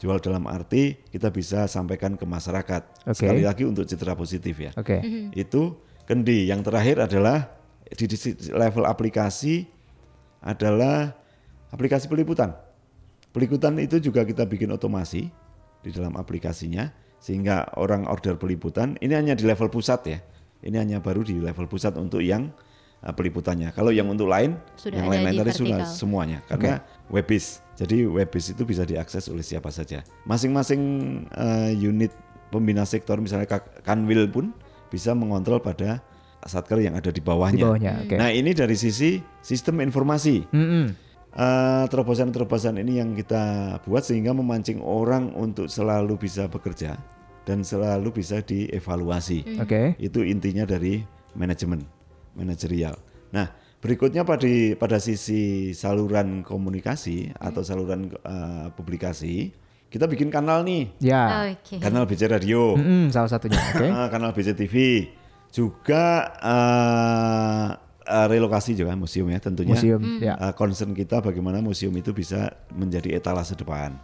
[0.00, 3.04] Jual dalam arti kita bisa sampaikan ke masyarakat.
[3.04, 3.20] Oke.
[3.20, 5.04] Sekali lagi untuk citra positif ya Oke.
[5.36, 5.76] itu
[6.08, 6.48] kendi.
[6.48, 7.52] Yang terakhir adalah
[7.84, 8.16] di, di
[8.48, 9.68] level aplikasi
[10.40, 11.12] adalah
[11.68, 12.56] aplikasi peliputan.
[13.30, 15.28] Peliputan itu juga kita bikin otomasi
[15.84, 16.88] di dalam aplikasinya
[17.20, 20.18] sehingga orang order peliputan ini hanya di level pusat ya.
[20.60, 22.52] Ini hanya baru di level pusat untuk yang
[23.04, 23.72] uh, peliputannya.
[23.72, 27.64] Kalau yang untuk lain, Sudah yang lain-lain di tadi sudah semuanya karena webis.
[27.80, 30.04] Jadi webis itu bisa diakses oleh siapa saja.
[30.28, 30.82] Masing-masing
[31.32, 32.12] uh, unit
[32.52, 33.48] pembina sektor misalnya
[33.84, 34.52] Kanwil pun
[34.92, 36.02] bisa mengontrol pada
[36.44, 37.64] satker yang ada di bawahnya.
[37.64, 38.16] Di bawahnya, oke.
[38.16, 40.44] Nah ini dari sisi sistem informasi.
[40.52, 40.84] Mm-mm.
[40.88, 41.09] Eh,
[41.88, 47.00] terobosan-terobosan ini yang kita buat sehingga memancing orang untuk selalu bisa bekerja
[47.48, 49.58] dan selalu bisa dievaluasi.
[49.58, 49.96] Oke.
[49.96, 51.00] Itu intinya dari
[51.32, 51.80] manajemen,
[52.36, 52.94] manajerial.
[53.32, 53.48] Nah,
[53.80, 59.50] berikutnya pada pada sisi saluran komunikasi atau saluran eh, publikasi,
[59.90, 61.50] kita bikin kanal nih, Ya.
[61.56, 61.80] Oke.
[61.82, 63.86] kanal BC Radio, Mm-mm, salah satunya, oke.
[63.90, 64.74] eh, kanal BC TV,
[65.50, 67.68] juga eh,
[68.10, 69.78] eh, relokasi juga museum ya tentunya.
[69.78, 70.34] Museum, ya.
[70.34, 73.94] Eh, concern kita bagaimana museum itu bisa menjadi etalase depan.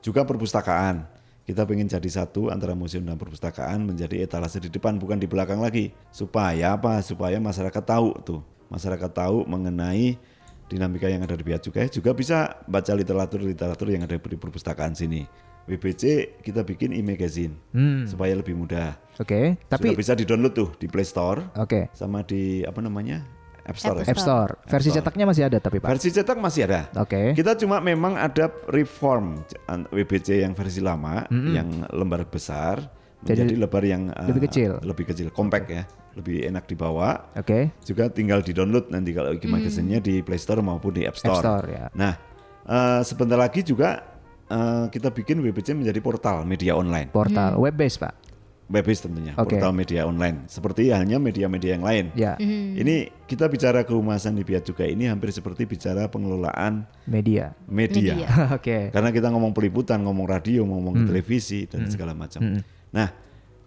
[0.00, 1.04] Juga perpustakaan.
[1.46, 5.62] Kita pengen jadi satu antara museum dan perpustakaan menjadi etalase di depan bukan di belakang
[5.62, 5.94] lagi.
[6.10, 6.98] Supaya apa?
[7.04, 8.40] Supaya masyarakat tahu tuh.
[8.66, 10.18] Masyarakat tahu mengenai
[10.66, 15.22] dinamika yang ada di Bea Cukai juga bisa baca literatur-literatur yang ada di perpustakaan sini.
[15.66, 16.02] WBC
[16.40, 18.06] kita bikin e-magazine Hmm.
[18.06, 18.94] supaya lebih mudah.
[19.16, 21.90] Oke, Tapi tapi bisa di-download tuh di Play Store oke.
[21.90, 23.26] sama di apa namanya
[23.62, 23.98] App Store.
[23.98, 24.06] ya.
[24.06, 24.52] App Store.
[24.62, 25.02] Versi Store.
[25.02, 25.90] cetaknya masih ada tapi Pak.
[25.90, 26.86] Versi cetak masih ada.
[26.94, 27.34] Oke.
[27.34, 29.42] Kita cuma memang ada reform
[29.90, 32.78] WBC yang versi lama yang lembar besar
[33.18, 34.78] Jadi menjadi lembar yang uh, lebih kecil.
[34.86, 35.82] lebih kecil, compact ya,
[36.14, 37.26] lebih enak dibawa.
[37.34, 37.74] Oke.
[37.82, 41.34] Juga tinggal di-download nanti kalau Wiki Magazine-nya di Play Store maupun di App Store.
[41.34, 41.84] App Store, ya.
[41.90, 42.14] Nah,
[42.62, 44.14] eh, sebentar lagi juga
[44.48, 47.10] eh, kita bikin WBC menjadi portal media online.
[47.10, 48.26] Portal web based Pak.
[48.66, 49.54] Web-based tentunya, Oke.
[49.54, 50.50] portal media online.
[50.50, 52.10] Seperti halnya media-media yang lain.
[52.18, 52.34] Ya.
[52.42, 57.54] Ini kita bicara kehumasan di Biak Cukai ini hampir seperti bicara pengelolaan Media.
[57.70, 58.18] media.
[58.18, 58.26] Media.
[58.58, 58.90] Oke.
[58.90, 62.42] Karena kita ngomong peliputan, ngomong radio, ngomong televisi dan segala macam.
[62.90, 63.08] Nah,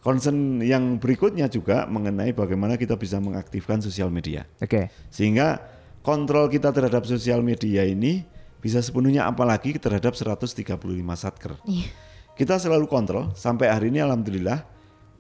[0.04, 4.52] concern yang berikutnya juga mengenai bagaimana kita bisa mengaktifkan sosial media.
[4.60, 4.92] Oke.
[5.08, 5.64] Sehingga
[6.04, 8.28] kontrol kita terhadap sosial media ini
[8.60, 10.68] bisa sepenuhnya apalagi terhadap 135
[11.16, 11.56] satker.
[11.64, 11.88] Iya.
[12.36, 14.64] Kita selalu kontrol sampai hari ini alhamdulillah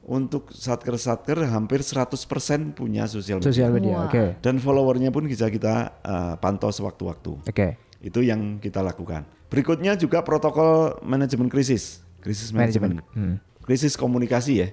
[0.07, 2.15] untuk satker-satker hampir 100%
[2.73, 3.49] punya sosial media.
[3.51, 3.95] Sosial media.
[3.95, 4.07] Wah.
[4.07, 4.39] Oke.
[4.39, 7.43] Dan followernya pun bisa kita uh, pantau sewaktu-waktu.
[7.45, 7.77] Oke.
[7.99, 9.27] Itu yang kita lakukan.
[9.51, 13.65] Berikutnya juga protokol manajemen krisis, krisis manajemen, Manajemen, hmm.
[13.65, 14.67] krisis komunikasi ya.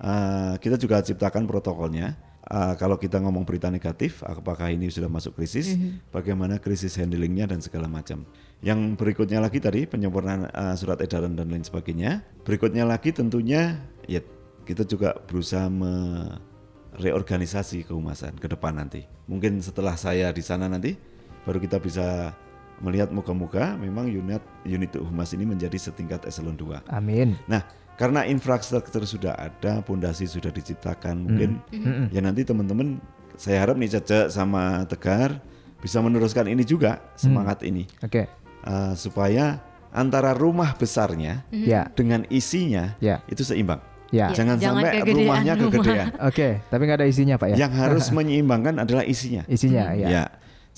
[0.00, 2.16] Uh, kita juga ciptakan protokolnya.
[2.50, 5.78] Uh, kalau kita ngomong berita negatif, apakah ini sudah masuk krisis?
[6.10, 8.26] Bagaimana krisis handlingnya dan segala macam.
[8.58, 12.26] Yang berikutnya lagi tadi penyempurnaan uh, surat edaran dan lain sebagainya.
[12.42, 13.78] Berikutnya lagi tentunya
[14.10, 14.18] ya
[14.66, 19.06] kita juga berusaha mereorganisasi kehumasan ke depan nanti.
[19.30, 20.98] Mungkin setelah saya di sana nanti
[21.46, 22.34] baru kita bisa
[22.80, 26.88] melihat muka-muka memang unit unit humas ini menjadi setingkat eselon 2.
[26.90, 27.36] Amin.
[27.44, 27.62] Nah,
[28.00, 31.60] karena infrastruktur sudah ada, pondasi sudah diciptakan, mungkin
[32.08, 32.96] ya nanti teman-teman
[33.36, 35.36] saya harap nih Cece sama Tegar
[35.80, 38.24] bisa meneruskan ini juga semangat ini Oke.
[38.60, 39.60] Uh, supaya
[39.92, 41.88] antara rumah besarnya Ya.
[41.92, 43.20] dengan isinya Ya.
[43.28, 43.80] itu seimbang.
[44.10, 44.28] Ya.
[44.34, 45.70] Jangan, Jangan sampai kegedean rumahnya rumah.
[45.70, 46.06] kegedean.
[46.26, 47.56] Oke, tapi nggak ada isinya Pak ya?
[47.62, 49.46] Yang harus menyeimbangkan adalah isinya.
[49.46, 50.08] Isinya ya.
[50.10, 50.24] Ya.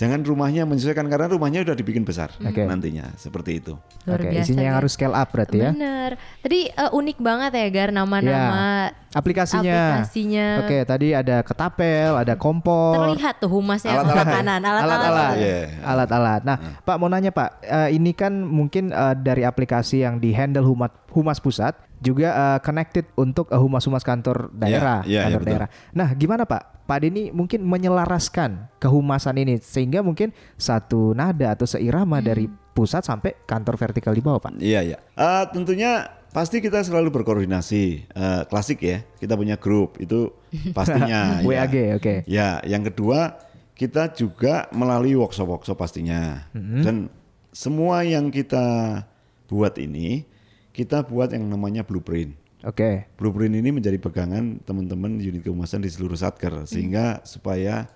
[0.02, 2.66] Jangan rumahnya menyesuaikan karena rumahnya udah dibikin besar Oke.
[2.66, 3.78] nantinya seperti itu.
[4.02, 4.80] Oke, biasa, isinya yang Gar.
[4.82, 5.70] harus scale up berarti ya.
[5.70, 6.10] Bener.
[6.42, 10.02] Tadi eh, unik banget ya Gar nama-nama Aplikasinya.
[10.02, 10.46] aplikasinya.
[10.60, 12.96] Oke, tadi ada ketapel, ada kompor.
[12.98, 14.24] Terlihat tuh humasnya Alat-alat ya?
[14.26, 14.82] makanan, alat-alat.
[14.98, 15.60] alat-alat Iya.
[15.82, 20.32] alat-alat nah pak mau nanya pak eh, ini kan mungkin eh, dari aplikasi yang di
[20.32, 25.40] handle humas humas pusat juga eh, connected untuk eh, humas-humas kantor daerah iya, iya, kantor
[25.40, 25.50] betul.
[25.54, 31.64] daerah nah gimana pak Pak Denny mungkin menyelaraskan kehumasan ini sehingga mungkin satu nada atau
[31.64, 34.98] seirama dari pusat sampai kantor vertikal di bawah pak Iya ya.
[34.98, 37.84] Eh, tentunya pasti kita selalu berkoordinasi.
[38.08, 39.04] Eh, klasik ya.
[39.20, 40.32] Kita punya grup itu
[40.76, 41.38] pastinya.
[41.44, 41.46] ya.
[41.46, 43.38] WAG oke Ya, yang kedua
[43.78, 46.50] kita juga melalui workshop-workshop pastinya.
[46.52, 47.08] Dan
[47.52, 49.00] semua yang kita
[49.48, 50.24] buat ini
[50.72, 52.32] kita buat yang namanya blueprint.
[52.64, 57.86] oke Blueprint ini menjadi pegangan teman-teman unit kehumasan di seluruh satker sehingga supaya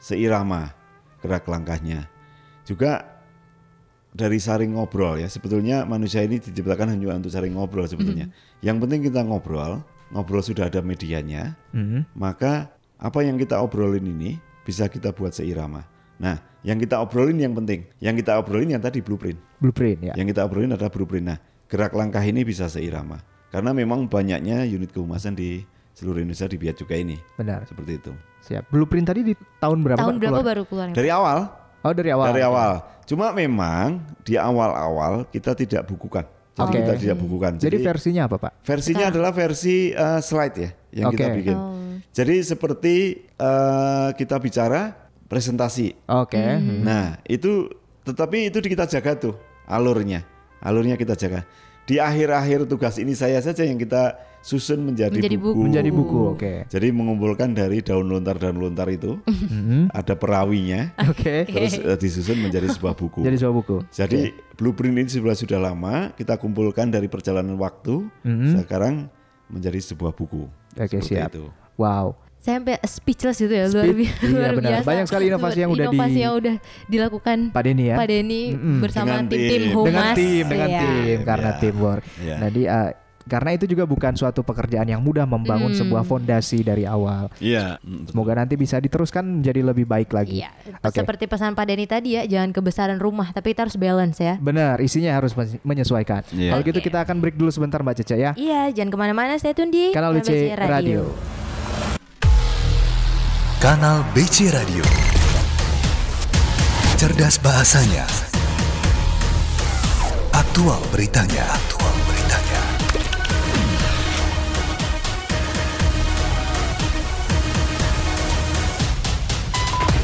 [0.00, 0.72] seirama
[1.20, 2.08] gerak langkahnya.
[2.64, 3.04] Juga
[4.14, 8.30] dari saring ngobrol ya sebetulnya manusia ini diciptakan hanya untuk saring ngobrol sebetulnya.
[8.64, 11.58] Yang penting kita ngobrol, ngobrol sudah ada medianya,
[12.16, 15.84] maka apa yang kita obrolin ini bisa kita buat seirama.
[16.16, 19.36] Nah, yang kita obrolin yang penting, yang kita obrolin yang tadi blueprint.
[19.60, 21.26] blueprint ya Yang kita obrolin adalah blueprint.
[21.26, 21.38] Nah,
[21.74, 23.18] gerak langkah ini bisa seirama.
[23.50, 27.18] Karena memang banyaknya unit kehumasan di seluruh Indonesia di Biak Cukai ini.
[27.34, 28.14] benar Seperti itu.
[28.44, 30.46] siap blueprint tadi di tahun berapa Tahun berapa keluar?
[30.54, 30.86] baru keluar?
[30.94, 31.38] Dari awal,
[31.82, 32.72] oh dari awal dari awal.
[33.10, 36.30] Cuma memang di awal-awal kita tidak bukukan.
[36.54, 36.78] Jadi Oke.
[36.86, 37.52] kita tidak bukukan.
[37.58, 40.70] jadi versinya apa pak versinya adalah versi uh, slide ya
[41.02, 41.36] yang kita Oke.
[41.42, 41.56] bikin.
[42.14, 42.94] Jadi seperti
[43.42, 44.94] uh, kita bicara
[45.26, 46.06] presentasi.
[46.06, 46.86] oke Hmm.
[46.86, 47.66] Nah, itu
[48.06, 49.34] tetapi itu kita jaga tuh
[49.66, 50.22] alurnya.
[50.60, 51.42] Alurnya kita jaga.
[51.84, 55.60] Di akhir-akhir tugas ini saya saja yang kita susun menjadi, Menjadi buku.
[55.60, 59.20] menjadi buku oke Jadi mengumpulkan dari daun lontar dan lontar itu
[59.90, 63.20] ada perawinya, oke terus eh, disusun menjadi sebuah buku.
[63.20, 68.08] jadi sebuah buku Jadi blueprint ini sudah sudah lama kita kumpulkan dari perjalanan waktu,
[68.60, 69.08] sekarang
[69.48, 70.48] menjadi sebuah buku.
[70.74, 71.30] Oke Seperti siap.
[71.36, 71.52] itu.
[71.76, 72.16] Wow.
[72.44, 74.70] Saya sampai speechless gitu ya, luar, bi- iya, luar benar.
[74.76, 74.84] biasa.
[74.84, 77.96] Banyak sekali inovasi yang udah Inovasi di- yang udah dilakukan Pak Denny ya.
[77.96, 78.42] Pak Denny
[78.78, 79.72] bersama Dengan tim-tim tim.
[79.72, 79.88] humas.
[79.88, 80.80] Dengan tim, dengan Iya.
[80.84, 81.58] tim karena Iya.
[81.58, 82.04] teamwork.
[82.20, 82.34] Iya.
[82.38, 82.90] Jadi eh,
[83.24, 87.32] karena itu juga bukan suatu pekerjaan yang mudah membangun sebuah fondasi dari awal.
[87.40, 87.80] Iya.
[87.80, 88.12] mm, betul.
[88.12, 90.44] Semoga nanti bisa diteruskan menjadi lebih baik lagi.
[90.44, 91.00] Iya, Oke.
[91.00, 94.36] seperti pesan Pak Denny tadi ya, jangan kebesaran rumah, tapi kita harus balance ya.
[94.36, 96.20] Benar, isinya harus men- menyesuaikan.
[96.28, 96.52] Iya.
[96.52, 98.36] Kalau gitu kita akan break dulu sebentar Mbak Cece ya.
[98.36, 101.08] Iya, jangan ke mana-mana, stay tune di Kanal BC Radio.
[103.64, 104.84] Kanal BC Radio.
[107.00, 108.04] Cerdas bahasanya.
[110.36, 111.48] Aktual beritanya.
[111.48, 112.60] Aktual beritanya.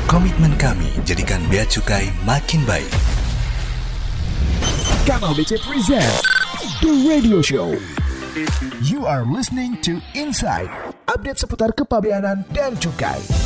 [0.09, 2.89] Komitmen kami jadikan Bea Cukai makin baik.
[5.05, 6.09] Kanal BC present
[6.81, 7.77] The Radio Show.
[8.81, 10.73] You are listening to Inside,
[11.05, 13.40] update seputar kepabeanan dan cukai.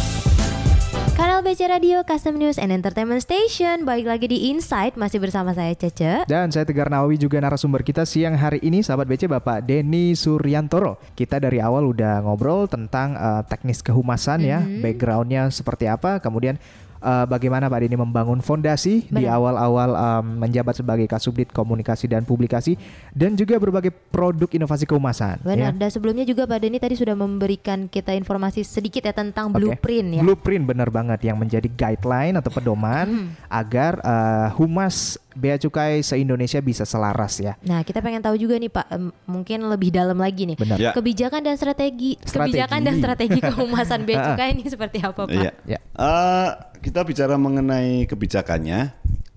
[1.14, 3.86] Kanal BC Radio Custom News and Entertainment Station.
[3.86, 4.98] Balik lagi di Insight.
[4.98, 6.26] Masih bersama saya Cece.
[6.26, 10.98] Dan saya Tegar Nawawi juga narasumber kita siang hari ini sahabat BC Bapak Denny Suryantoro.
[11.14, 16.58] Kita dari awal udah ngobrol tentang eh, teknis kehumasan ya, backgroundnya seperti apa, kemudian
[17.04, 19.36] eh, bagaimana Pak Denny membangun fondasi di Benar.
[19.36, 22.80] awal-awal em, menjabat sebagai Kasubdit Komunikasi dan Publikasi
[23.12, 25.44] dan juga berbagai produk inovasi kehumasan.
[25.44, 25.80] Benar, ya.
[25.84, 29.60] dan sebelumnya juga Pak Denny tadi sudah memberikan kita informasi sedikit ya tentang Oke.
[29.60, 36.00] blueprint ya Blueprint benar banget yang menjadi guideline atau pedoman agar eh, humas bea cukai
[36.00, 37.58] se-Indonesia bisa selaras ya.
[37.66, 38.86] Nah kita pengen tahu juga nih Pak
[39.26, 40.78] Mungkin lebih dalam lagi nih Benar.
[40.78, 40.90] Ya.
[40.94, 42.56] Kebijakan dan strategi, Strategi.
[42.56, 45.34] Kebijakan dan strategi kehumasan bea cukai ini seperti apa Pak?
[45.34, 45.52] Iya.
[45.66, 45.78] Ya.
[45.82, 48.94] Eh, kita bicara mengenai kebijakannya.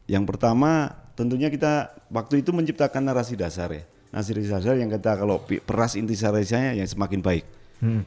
[0.07, 3.83] Yang pertama, tentunya kita waktu itu menciptakan narasi dasar ya.
[4.15, 7.45] Narasi dasar yang kita kalau peras intisarinya yang semakin baik.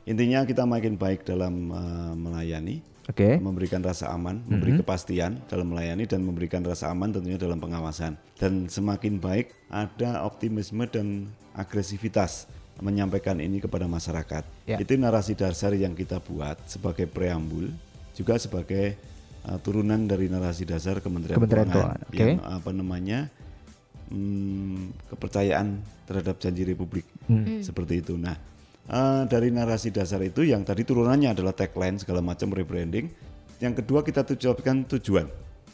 [0.03, 3.41] Intinya kita makin baik dalam eh, melayani, Oke.
[3.41, 8.15] memberikan rasa aman, memberi kepastian dalam melayani dan memberikan rasa aman tentunya dalam pengawasan.
[8.37, 11.27] Dan semakin baik ada optimisme dan
[11.57, 12.47] agresivitas
[12.81, 14.45] menyampaikan ini kepada masyarakat.
[14.65, 14.79] Ya.
[14.81, 17.69] Itu narasi dasar yang kita buat sebagai preambul,
[18.17, 18.97] juga sebagai
[19.45, 22.17] uh, turunan dari narasi dasar Kementerian, Kementerian Keuangan, Keuangan, oke.
[22.17, 23.19] yang apa namanya
[24.09, 25.69] hmm, kepercayaan
[26.09, 27.07] terhadap janji Republik
[27.63, 28.19] seperti itu.
[28.19, 28.35] Nah,
[28.91, 33.07] eh, dari narasi dasar itu yang tadi turunannya adalah tagline segala macam rebranding.
[33.63, 35.27] Yang kedua kita tujuan tujuan.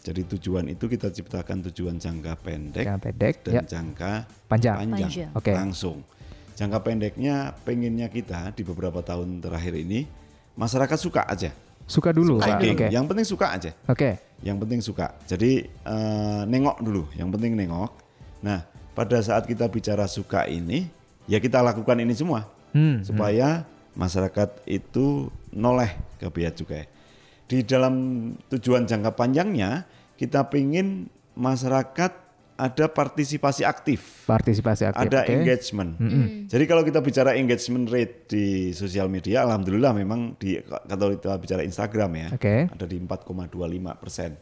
[0.07, 3.63] Jadi tujuan itu kita ciptakan tujuan jangka pendek, Jangka pendek, dan ya.
[3.67, 4.13] jangka
[4.47, 4.77] Panjang.
[4.87, 5.11] Panjang.
[5.35, 5.51] Oke.
[5.51, 5.99] langsung.
[6.55, 10.07] Jangka pendeknya pengennya kita di beberapa tahun terakhir ini
[10.55, 11.51] masyarakat suka aja.
[11.91, 12.59] Suka dulu, Suka.
[12.59, 12.87] Oke.
[12.91, 13.71] Yang penting suka aja.
[13.91, 14.19] Oke.
[14.47, 15.07] Yang penting suka.
[15.27, 17.91] Jadi eh, nengok dulu, yang penting nengok.
[18.47, 18.63] Nah,
[18.95, 20.87] pada saat kita bicara suka ini,
[21.27, 22.47] ya kita lakukan ini semua
[22.77, 23.65] Hmm, supaya
[23.97, 26.85] masyarakat itu noleh ke bea cukai.
[27.49, 27.95] Di dalam
[28.53, 29.89] tujuan jangka panjangnya,
[30.21, 35.13] kita pingin masyarakat ada partisipasi aktif Partisipasi aktif.
[35.13, 35.33] ada oke.
[35.33, 35.91] engagement.
[36.49, 41.61] Jadi kalau kita bicara engagement rate di sosial media, alhamdulillah memang di kalau kita bicara
[41.61, 42.57] Instagram ya, Oke.
[42.73, 44.41] ada di 4,25 persen.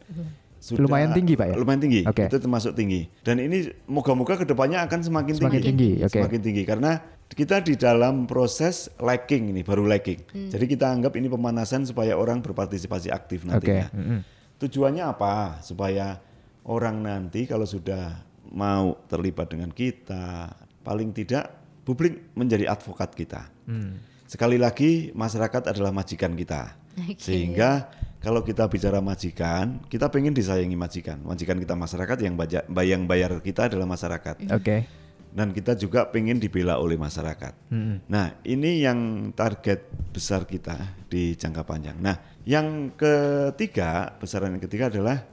[0.79, 1.55] Lumayan tinggi, Pak, ya?
[1.61, 2.01] Lumayan tinggi.
[2.07, 2.25] Oke.
[2.25, 3.05] Itu termasuk tinggi.
[3.21, 6.17] Dan ini moga-moga ke depannya akan semakin, Semakin tinggi, oke.
[6.17, 6.97] Semakin tinggi karena
[7.29, 10.21] kita di dalam proses liking ini baru liking.
[10.51, 13.89] Jadi kita anggap ini pemanasan supaya orang berpartisipasi aktif nantinya.
[13.91, 14.19] mm-mm.
[14.55, 15.59] Tujuannya apa?
[15.59, 16.21] Supaya
[16.63, 18.23] orang nanti kalau sudah
[18.53, 21.49] mau terlibat dengan kita, paling tidak
[21.83, 23.51] publik menjadi advokat kita.
[24.25, 26.71] Sekali lagi masyarakat adalah majikan kita.
[26.95, 27.19] Oke.
[27.19, 27.91] Sehingga
[28.23, 31.19] kalau kita bicara majikan, kita pengen disayangi majikan.
[31.21, 34.49] Majikan kita masyarakat yang baja- bayang bayar kita adalah masyarakat.
[34.49, 34.87] Oke.
[35.35, 37.67] Dan kita juga pengen dibela oleh masyarakat.
[38.07, 39.83] Nah, ini yang target
[40.15, 41.99] besar kita di jangka panjang.
[41.99, 42.15] Nah,
[42.47, 45.27] yang ketiga, besaran yang ketiga adalah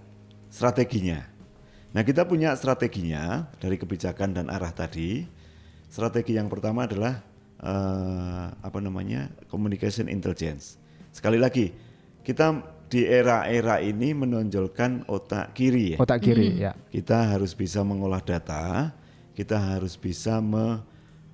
[0.50, 1.22] strateginya.
[1.94, 5.22] Nah, kita punya strateginya dari kebijakan dan arah tadi.
[5.86, 7.22] Strategi yang pertama adalah
[7.62, 9.30] eh, apa namanya?
[9.46, 10.82] communication intelligence.
[11.14, 11.70] Sekali lagi,
[12.26, 12.59] kita
[12.90, 16.76] di era-era ini menonjolkan otak kiri ya Otak kiri ya.
[16.92, 18.92] kita harus bisa mengolah data,
[19.33, 20.80] kita harus bisa me-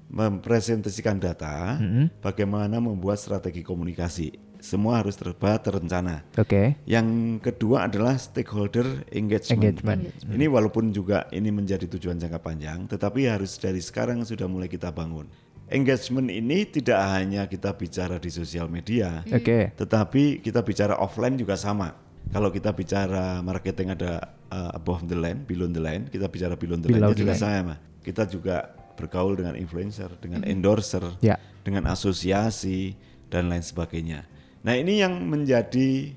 [0.09, 1.77] mempresentasikan data,
[2.25, 4.33] bagaimana membuat strategi komunikasi.
[4.59, 6.27] Semua harus terba terencana.
[6.35, 6.75] Oke.
[6.83, 9.79] Yang kedua adalah stakeholder engagement.
[9.79, 10.01] Engagement.
[10.27, 14.91] Ini walaupun juga ini menjadi tujuan jangka panjang, tetapi harus dari sekarang sudah mulai kita
[14.91, 15.31] bangun.
[15.71, 19.71] Engagement ini tidak hanya kita bicara di sosial media, Oke.
[19.77, 21.95] tetapi kita bicara offline juga sama.
[22.33, 26.81] Kalau kita bicara marketing ada uh, above the line, below the line, kita bicara below
[26.81, 27.41] the Below line the juga line.
[27.41, 27.75] sama.
[28.03, 31.39] Kita juga bergaul dengan influencer, dengan endorser, Ya.
[31.63, 32.99] dengan asosiasi
[33.31, 34.27] dan lain sebagainya.
[34.67, 36.13] Nah ini yang menjadi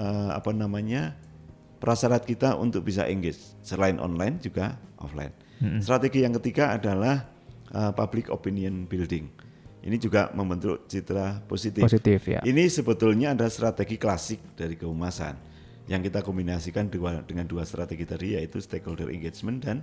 [0.00, 1.12] uh, apa namanya
[1.82, 5.34] prasyarat kita untuk bisa engage selain online juga offline.
[5.78, 7.22] Strategi yang ketiga adalah
[7.70, 9.30] uh, public opinion building.
[9.82, 11.86] Ini juga membentuk citra positif.
[11.86, 12.42] Positif, ya.
[12.42, 15.34] Ini sebetulnya ada strategi klasik dari kehumasan
[15.90, 19.82] yang kita kombinasikan dua, dengan dua strategi tadi yaitu stakeholder engagement dan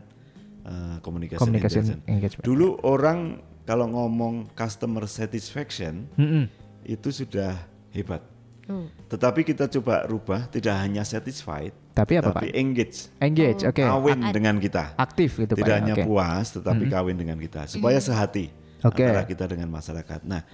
[0.64, 2.10] uh, communication, Communication intelligence.
[2.10, 2.44] engagement.
[2.44, 3.20] Dulu orang
[3.64, 6.50] kalau ngomong customer satisfaction Mm-mm.
[6.84, 7.54] itu sudah
[7.92, 8.24] hebat.
[8.66, 8.86] Hmm.
[9.06, 12.54] Tetapi kita coba rubah tidak hanya satisfied, Tapi apa, tapi Pak?
[12.54, 13.82] engage, Engage, oke.
[13.82, 14.94] kawin A- dengan kita.
[14.96, 15.60] Aktif gitu, Pak.
[15.60, 16.06] tidak ya, hanya oke.
[16.06, 19.02] puas, tetapi kawin dengan kita supaya sehati Oke.
[19.02, 20.22] antara kita dengan masyarakat.
[20.22, 20.46] Nah,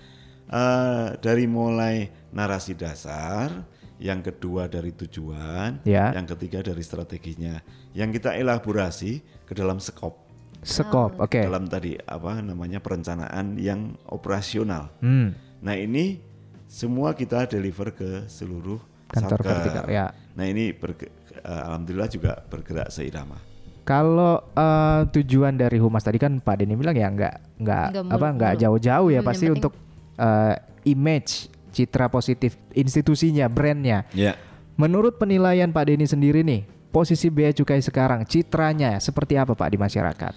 [0.47, 1.95] eh, dari mulai
[2.31, 3.51] narasi dasar
[3.97, 6.11] yang kedua dari tujuan, Ya.
[6.11, 7.63] yang ketiga dari strateginya.
[7.91, 10.19] Yang kita elaborasi ke dalam skop,
[10.59, 11.39] Skop, oke.
[11.39, 14.91] dalam tadi apa namanya perencanaan yang operasional.
[14.97, 16.19] Hmm, Nah ini
[16.65, 18.77] semua kita deliver ke seluruh
[19.07, 19.49] Kantor satker.
[19.55, 20.05] vertikal, ya.
[20.33, 23.37] Nah ini berge- eh, alhamdulillah juga bergerak seirama.
[23.83, 28.53] Kalau eh, tujuan dari humas tadi kan Pak Denny bilang ya nggak nggak apa nggak
[28.59, 29.73] jauh-jauh ya Hmm, pasti penting- untuk
[30.17, 34.07] eh, image citra positif institusinya, brandnya.
[34.15, 34.39] Ya.
[34.79, 36.63] Menurut penilaian Pak Denny sendiri nih,
[36.95, 40.33] posisi Bea Cukai sekarang citranya seperti apa Pak di masyarakat?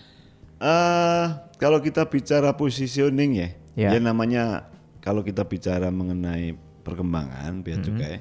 [0.58, 1.26] Eh
[1.62, 3.94] kalau kita bicara positioning ya, Ya.
[3.94, 4.66] ya namanya
[4.98, 8.18] kalau kita bicara mengenai perkembangan bea cukai,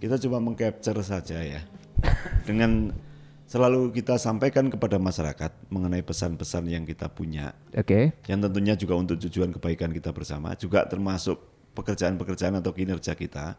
[0.00, 1.60] kita coba mengcapture saja ya,
[2.48, 2.96] dengan
[3.44, 9.20] selalu kita sampaikan kepada masyarakat mengenai pesan-pesan yang kita punya, Oke, yang tentunya juga untuk
[9.20, 11.36] tujuan kebaikan kita bersama, juga termasuk
[11.76, 13.58] pekerjaan-pekerjaan atau kinerja kita.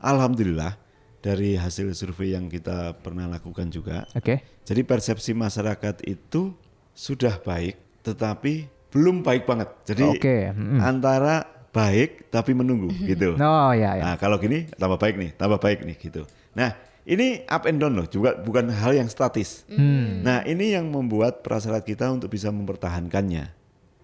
[0.00, 0.76] Alhamdulillah
[1.24, 6.52] dari hasil survei yang kita pernah lakukan juga, oke, jadi persepsi masyarakat itu
[6.92, 9.68] sudah baik, tetapi belum baik banget.
[9.88, 10.78] Jadi Oke, mm-mm.
[10.78, 11.42] antara
[11.74, 13.34] baik tapi menunggu gitu.
[13.42, 14.02] Oh ya ya.
[14.06, 16.22] Nah kalau gini tambah baik nih, tambah baik nih gitu.
[16.54, 19.66] Nah ini up and down loh, juga bukan hal yang statis.
[19.66, 20.22] Hmm.
[20.22, 23.50] Nah ini yang membuat prasyarat kita untuk bisa mempertahankannya.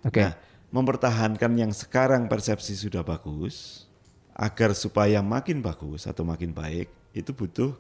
[0.03, 0.27] Oke.
[0.27, 0.35] Nah,
[0.71, 3.87] mempertahankan yang sekarang persepsi sudah bagus,
[4.35, 7.75] agar supaya makin bagus atau makin baik, itu butuh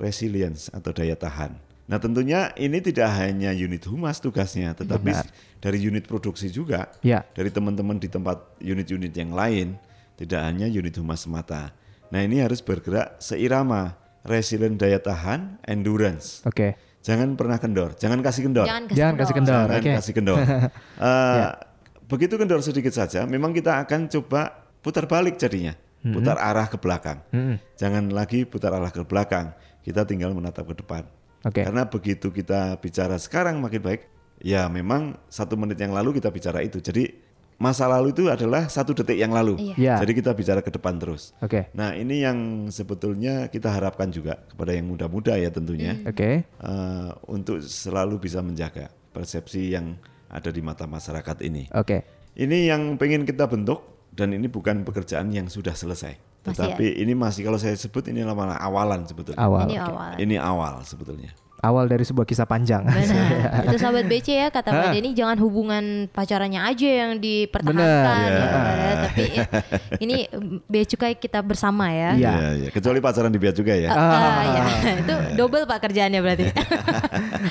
[0.00, 1.54] resilience atau daya tahan.
[1.86, 5.28] Nah tentunya ini tidak hanya unit humas tugasnya, tetapi Benar.
[5.60, 7.22] dari unit produksi juga, Ya.
[7.36, 9.76] dari teman-teman di tempat unit-unit yang lain,
[10.16, 11.70] tidak hanya unit humas semata.
[12.08, 16.40] Nah ini harus bergerak seirama, resilient daya tahan, endurance.
[16.48, 16.78] Oke.
[17.02, 18.62] Jangan pernah kendor, jangan kasih kendor.
[18.62, 19.54] Jangan kasih Jangan kasih kendor.
[19.66, 19.92] Jangan Oke.
[19.98, 20.38] kasih kendor.
[21.02, 21.48] Eh,
[22.12, 25.72] Begitu kendor sedikit saja, memang kita akan coba putar balik jadinya,
[26.04, 27.24] putar arah ke belakang.
[27.80, 31.08] Jangan lagi putar arah ke belakang, kita tinggal menatap ke depan.
[31.42, 31.64] Oke.
[31.64, 34.06] Karena begitu kita bicara sekarang makin baik,
[34.44, 36.78] ya memang satu menit yang lalu kita bicara itu.
[36.84, 37.32] Jadi
[37.62, 39.58] masa lalu itu adalah satu detik yang lalu.
[39.58, 39.74] Iya.
[39.78, 39.94] Ya.
[40.02, 41.30] Jadi kita bicara ke depan terus.
[41.38, 41.70] Oke.
[41.78, 46.42] Nah ini yang sebetulnya kita harapkan juga kepada yang muda-muda ya tentunya Oke.
[46.44, 49.94] eh, untuk selalu bisa menjaga persepsi yang
[50.32, 51.68] ada di mata masyarakat ini.
[51.76, 52.02] Oke.
[52.32, 56.16] Ini yang pengen kita bentuk dan ini bukan pekerjaan yang sudah selesai.
[56.42, 59.38] Masih Tetapi ini masih kalau saya sebut ini malah awalan sebetulnya.
[59.38, 59.68] Awal.
[59.68, 60.10] Ini awal.
[60.18, 61.30] Ini awal sebetulnya.
[61.62, 62.82] Awal dari sebuah kisah panjang.
[62.82, 63.62] Benar.
[63.70, 68.02] Itu sahabat BC ya kata Pak Denny jangan hubungan pacarannya aja yang dipertahankan Benar.
[68.02, 68.42] ya, Ya.
[68.42, 68.94] ya.
[68.98, 69.44] tapi ya,
[70.04, 70.16] ini
[70.66, 72.10] bea cukai kita bersama ya.
[72.12, 72.32] Iya.
[72.32, 72.68] Iya, iya.
[72.68, 73.88] Kecuali pacaran di biaya juga ya.
[73.88, 74.62] Ah, ya.
[75.06, 76.44] itu double Pak kerjaannya berarti.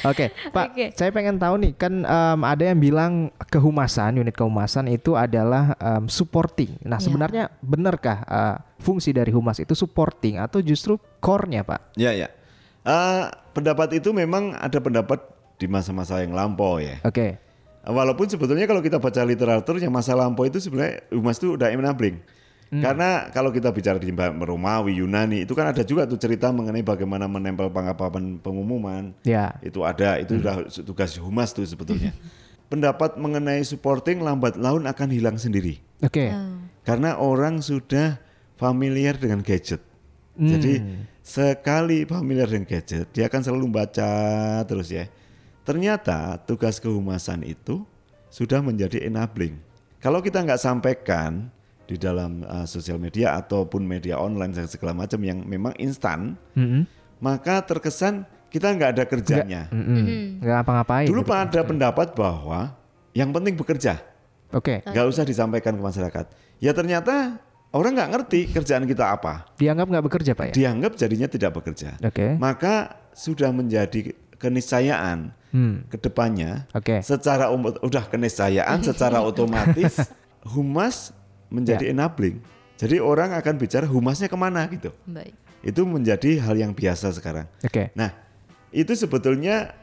[0.03, 0.85] Oke, Pak, Oke.
[0.91, 3.13] saya pengen tahu nih kan em, ada yang bilang
[3.47, 6.75] kehumasan, unit kehumasan itu adalah em, supporting.
[6.83, 7.05] Nah, Iya.
[7.07, 11.95] sebenarnya benarkah eh, fungsi dari humas itu supporting atau justru core-nya, Pak?
[11.95, 12.27] Ya, ya.
[12.81, 15.19] Eh, pendapat itu memang ada pendapat
[15.59, 16.97] di masa-masa yang lampau ya.
[17.05, 17.37] Oke.
[17.81, 22.21] Walaupun sebetulnya kalau kita baca literatur yang masa lampau itu sebenarnya humas itu udah enabling.
[22.71, 27.27] Karena kalau kita bicara di Romawi, Yunani itu kan ada juga tuh cerita mengenai bagaimana
[27.27, 29.11] menempel papan pengumuman.
[29.27, 29.59] Ya.
[29.59, 32.15] Itu ada, itu udah tugas humas tuh sebetulnya.
[32.71, 35.83] Pendapat mengenai supporting lambat laun akan hilang sendiri.
[35.99, 36.31] Oke.
[36.87, 38.23] Karena orang sudah
[38.55, 39.83] familiar dengan gadget.
[40.39, 40.79] Jadi
[41.21, 44.11] sekali familiar dengan gadget, dia akan selalu membaca
[44.65, 45.05] terus ya.
[45.61, 47.85] Ternyata tugas kehumasan itu
[48.33, 49.61] sudah menjadi enabling.
[50.01, 51.53] Kalau kita nggak sampaikan
[51.85, 56.89] di dalam uh, sosial media ataupun media online dan segala macam yang memang instan, Mm-mm.
[57.21, 59.61] maka terkesan kita nggak ada kerjanya.
[60.41, 61.05] Nggak ngapa-ngapain.
[61.05, 61.35] Dulu gitu.
[61.35, 62.73] ada pendapat bahwa
[63.13, 63.99] yang penting bekerja,
[64.49, 64.81] Oke.
[64.87, 66.25] nggak usah disampaikan ke masyarakat.
[66.57, 67.37] Ya ternyata
[67.71, 69.47] orang nggak ngerti kerjaan kita apa.
[69.55, 70.53] Dianggap nggak bekerja, Pak ya?
[70.53, 71.95] Dianggap jadinya tidak bekerja.
[72.03, 72.35] Oke.
[72.35, 75.83] Maka sudah menjadi keniscayaan Hmm.
[75.91, 76.63] ke depannya.
[76.71, 77.03] Oke.
[77.03, 79.99] Secara um- udah keniscayaan secara otomatis
[80.55, 81.11] humas
[81.51, 82.39] menjadi enabling.
[82.79, 84.95] Jadi orang akan bicara humasnya ke mana gitu.
[85.03, 85.35] Baik.
[85.61, 87.45] Itu menjadi hal yang biasa sekarang.
[87.61, 87.91] Oke.
[87.93, 88.15] Nah,
[88.71, 89.75] itu sebetulnya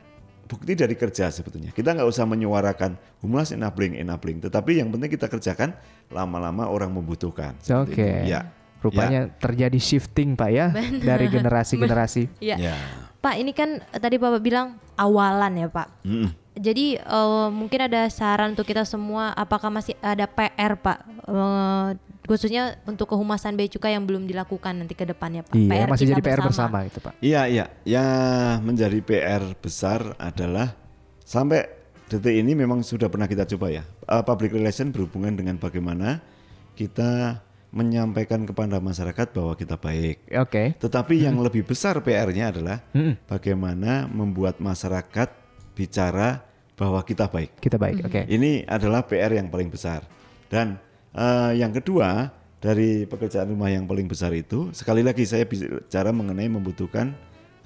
[0.49, 1.70] bukti dari kerja sebetulnya.
[1.76, 4.40] Kita nggak usah menyuarakan humas enabling, enabling.
[4.40, 5.76] Tetapi yang penting kita kerjakan
[6.09, 7.53] lama-lama orang membutuhkan.
[7.84, 8.01] Oke.
[8.01, 8.32] itu.
[8.32, 8.49] Ya.
[8.78, 10.70] Rupanya terjadi shifting, Pak ya,
[11.03, 12.40] dari generasi-generasi.
[12.40, 12.57] Iya.
[12.57, 12.76] Ya.
[13.18, 16.07] Pak ini kan tadi Bapak bilang awalan ya Pak.
[16.07, 16.30] Mm-mm.
[16.59, 21.88] Jadi eh, mungkin ada saran untuk kita semua apakah masih ada PR Pak Eh,
[22.24, 25.56] khususnya untuk kehumasan bea cukai yang belum dilakukan nanti ke depannya Pak.
[25.56, 27.12] Iya, masih kita jadi PR bersama itu, Pak.
[27.20, 27.64] Iya, iya.
[27.84, 28.06] Ya
[28.64, 30.72] menjadi PR besar adalah
[31.20, 31.68] sampai
[32.09, 33.84] detik ini memang sudah pernah kita coba ya.
[34.09, 36.24] Uh, public relation berhubungan dengan bagaimana
[36.72, 40.24] kita menyampaikan kepada masyarakat bahwa kita baik.
[40.32, 40.80] Oke.
[40.80, 42.80] Tetapi yang lebih besar PR-nya adalah
[43.28, 45.47] bagaimana membuat masyarakat
[45.79, 46.43] bicara
[46.74, 47.62] bahwa kita baik.
[47.62, 48.11] Kita baik.
[48.11, 48.26] Oke.
[48.26, 50.03] Ini adalah PR yang paling besar.
[50.51, 50.74] Dan
[51.14, 56.51] eh, yang kedua dari pekerjaan rumah yang paling besar itu, sekali lagi saya bicara mengenai
[56.51, 57.14] membutuhkan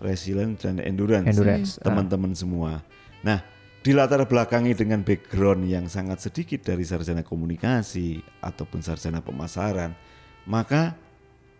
[0.05, 1.89] resilience dan endurance, Endurance, ah.
[1.89, 2.85] teman-teman semua.
[3.25, 3.41] Nah,
[3.81, 9.97] dilatar belakangi dengan background yang sangat sedikit dari sarjana komunikasi ataupun sarjana pemasaran,
[10.45, 10.99] maka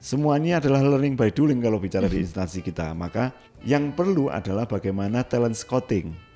[0.03, 2.93] semuanya adalah learning by doing kalau bicara di instansi kita.
[2.93, 3.31] Maka
[3.63, 6.32] yang perlu adalah bagaimana talent scouting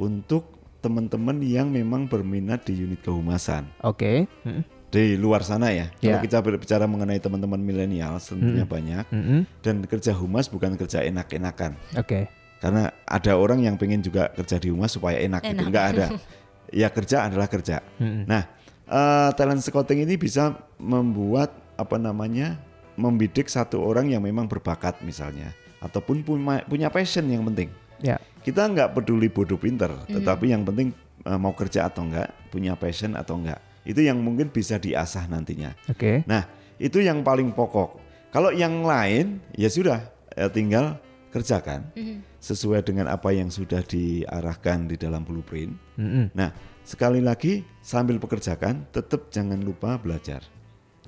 [0.00, 4.24] untuk teman-teman yang memang berminat di unit kehumasan Oke.
[4.48, 4.64] Mm.
[4.88, 5.92] di luar sana ya.
[6.00, 6.24] Kalau Ya.
[6.24, 9.44] kita berbicara mengenai teman-teman milenial tentunya banyak Mm-mm.
[9.60, 11.76] dan kerja humas bukan kerja enak-enakan.
[12.00, 12.26] Oke.
[12.58, 15.52] Karena ada orang yang pengen juga kerja di humas supaya enak, gitu.
[15.52, 15.66] Enak.
[15.68, 16.06] Enggak ada.
[16.80, 17.84] ya kerja adalah kerja.
[18.00, 18.24] Mm-mm.
[18.26, 18.42] Nah,
[18.88, 22.56] eh, talent scouting ini bisa membuat apa namanya?
[23.00, 27.72] membidik satu orang yang memang berbakat misalnya ataupun punya punya passion yang penting.
[28.04, 28.20] Ya.
[28.40, 33.12] Kita nggak peduli bodoh pinter, tetapi yang penting eh, mau kerja atau enggak, punya passion
[33.14, 33.60] atau enggak.
[33.84, 35.76] Itu yang mungkin bisa diasah nantinya.
[35.88, 36.24] Oke.
[36.24, 36.48] Nah,
[36.80, 38.00] itu yang paling pokok.
[38.32, 40.00] Kalau yang lain ya sudah
[40.36, 40.96] eh, tinggal
[41.30, 41.94] kerjakan
[42.42, 45.72] sesuai dengan apa yang sudah diarahkan di dalam blueprint.
[45.94, 46.34] Mm-mm.
[46.34, 46.50] Nah,
[46.82, 50.42] sekali lagi sambil pekerjakan tetap jangan lupa belajar.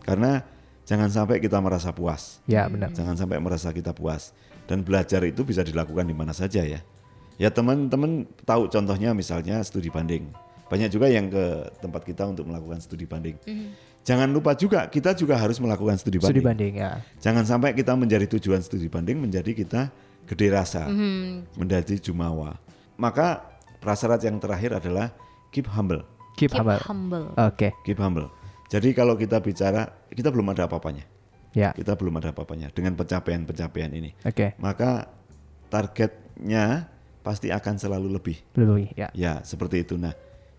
[0.06, 0.42] Karena
[0.86, 2.38] jangan sampai kita merasa puas.
[2.46, 2.94] Ya benar.
[2.94, 4.30] Jangan sampai merasa kita puas.
[4.70, 6.80] Dan belajar itu bisa dilakukan di mana saja ya.
[7.42, 10.30] Ya teman-teman tahu contohnya misalnya studi banding.
[10.70, 13.34] Banyak juga yang ke tempat kita untuk melakukan studi banding.
[14.06, 16.38] Jangan lupa juga kita juga harus melakukan studi banding.
[16.38, 17.02] Studi banding ya.
[17.18, 19.90] Jangan sampai kita menjadi tujuan studi banding menjadi kita
[20.30, 20.86] gede rasa,
[21.58, 22.54] menjadi jumawa.
[22.94, 23.42] Maka
[23.82, 25.10] prasyarat yang terakhir adalah
[25.50, 26.06] keep humble.
[26.38, 26.80] Keep, Keep humble.
[26.86, 27.26] humble.
[27.36, 27.74] Oke.
[27.82, 28.30] Keep humble.
[28.70, 31.04] Jadi kalau kita bicara, kita belum ada apa-apanya.
[31.52, 31.74] Ya.
[31.76, 34.16] Kita belum ada apa-apanya dengan pencapaian-pencapaian ini.
[34.24, 34.56] Oke.
[34.56, 35.10] Maka
[35.68, 36.88] targetnya
[37.22, 38.36] pasti akan selalu lebih.
[38.58, 39.08] Lebih ya.
[39.14, 39.94] Ya, seperti itu.
[39.94, 40.12] Nah,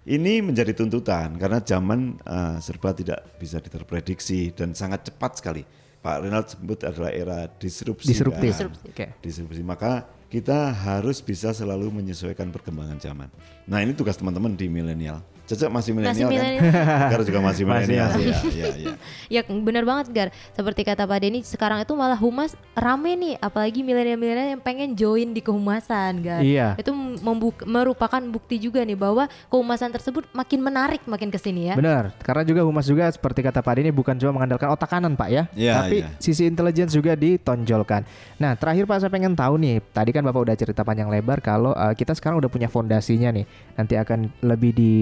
[0.04, 5.64] ini menjadi tuntutan karena zaman eh, serba tidak bisa diterprediksi dan sangat cepat sekali.
[6.04, 8.12] Pak Renald sebut adalah era disrupsi.
[8.12, 8.52] Disruptif.
[8.60, 8.72] kan?
[8.84, 9.06] Oke.
[9.24, 9.64] Disrupsi.
[9.64, 13.30] Maka kita harus bisa selalu menyesuaikan perkembangan zaman.
[13.64, 15.24] Nah, ini tugas teman-teman di milenial.
[15.54, 16.34] Cocok masih milenial kan?
[16.34, 16.64] milenial.
[17.14, 18.10] Gar juga masih milenial.
[18.10, 18.26] masih.
[18.26, 18.94] Ya, ya, ya.
[19.30, 20.30] Ya benar banget Gar.
[20.52, 25.30] Seperti kata Pak Denny sekarang itu malah humas rame nih, apalagi milenial-milenial yang pengen join
[25.30, 26.42] di kehumasan Gar.
[26.42, 26.68] Iya.
[26.76, 26.90] Itu
[27.22, 31.76] membuk- merupakan bukti juga nih bahwa kehumasan tersebut makin menarik makin ke sini ya.
[31.78, 35.30] Benar, karena juga humas juga seperti kata Pak Denny bukan cuma mengandalkan otak kanan Pak
[35.30, 36.08] ya, Iya, tapi iya.
[36.18, 38.02] sisi intelligence juga ditonjolkan.
[38.40, 41.76] Nah terakhir Pak saya pengen tahu nih, tadi kan Bapak udah cerita panjang lebar kalau
[41.76, 43.46] uh, kita sekarang udah punya fondasinya nih,
[43.76, 44.94] nanti akan lebih di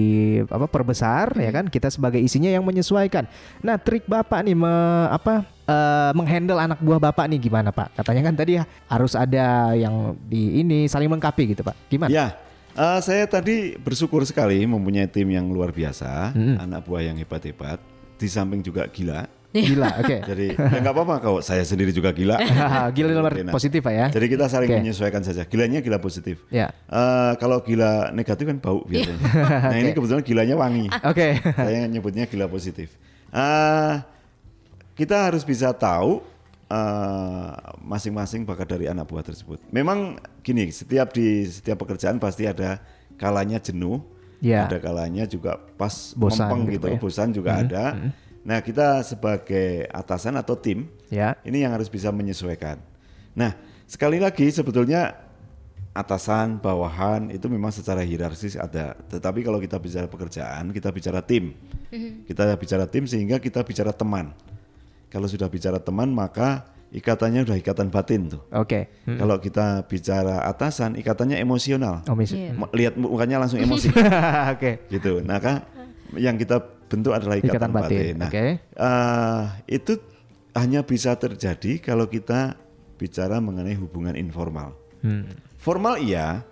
[0.48, 3.28] apa perbesar ya kan, kita sebagai isinya yang menyesuaikan.
[3.60, 4.72] Nah trik Bapak nih me,
[5.10, 7.98] apa eh, menghandle anak buah Bapak nih gimana Pak?
[8.00, 12.10] Katanya kan tadi harus ada yang di ini saling melengkapi gitu Pak, gimana?
[12.10, 12.34] Ya,
[12.74, 17.78] eh, saya tadi bersyukur sekali mempunyai tim yang luar biasa, anak buah yang hebat-hebat,
[18.16, 19.26] di samping juga gila.
[19.52, 20.16] Gila, oke.
[20.32, 22.40] Jadi ya nggak apa-apa kalau saya sendiri juga gila.
[22.96, 23.52] Gila dalam Enak.
[23.52, 24.06] positif Pak ya.
[24.08, 24.78] Jadi kita saling Oke.
[24.80, 25.44] menyesuaikan saja.
[25.44, 26.40] Gilanya gila positif.
[26.48, 26.72] Ya.
[26.88, 29.20] Eh, kalau gila negatif kan bau biasanya.
[29.72, 30.88] nah ini kebetulan gilanya wangi.
[31.04, 31.36] Oke.
[31.44, 32.96] Saya nyebutnya gila positif.
[33.28, 33.94] Eh,
[34.96, 36.24] kita harus bisa tahu
[36.72, 37.50] eh,
[37.84, 39.60] masing-masing bakat dari anak buah tersebut.
[39.68, 42.80] Memang gini, setiap di setiap pekerjaan pasti ada
[43.20, 44.00] kalanya jenuh,
[44.42, 44.66] Ya.
[44.66, 46.98] ada kalanya juga pas Bosan mempeng gitu, gitu, ya.
[46.98, 47.84] bosan juga ada.
[48.42, 51.38] Nah kita sebagai atasan atau tim Ya.
[51.42, 52.80] ini yang harus bisa menyesuaikan.
[53.32, 53.54] Nah,
[53.86, 55.14] sekali lagi sebetulnya
[55.92, 58.96] atasan, bawahan itu memang secara hierarkis ada.
[59.08, 61.52] Tetapi kalau kita bicara pekerjaan, kita bicara tim.
[62.24, 64.32] Kita bicara tim sehingga kita bicara teman.
[65.12, 68.40] Kalau sudah bicara teman, maka ikatannya udah ikatan batin tuh.
[68.56, 68.88] Oke.
[69.04, 69.20] Hmm.
[69.20, 72.00] Kalau kita bicara atasan, ikatannya emosional.
[72.08, 72.16] Oh.
[72.56, 73.92] Mo- Lihat mukanya langsung emosi
[74.56, 74.88] Oke.
[74.88, 75.20] gitu.
[75.20, 75.68] Nah, kan
[76.16, 76.60] yang kita
[76.92, 78.14] bentuk adalah ikatan, Ikatan batin, batin.
[78.20, 78.44] Nah, oke.
[78.60, 79.92] eh, itu
[80.52, 82.60] hanya bisa terjadi kalau kita
[83.00, 84.76] bicara mengenai hubungan informal.
[85.00, 85.24] Hmm.
[85.56, 86.44] Formal iya,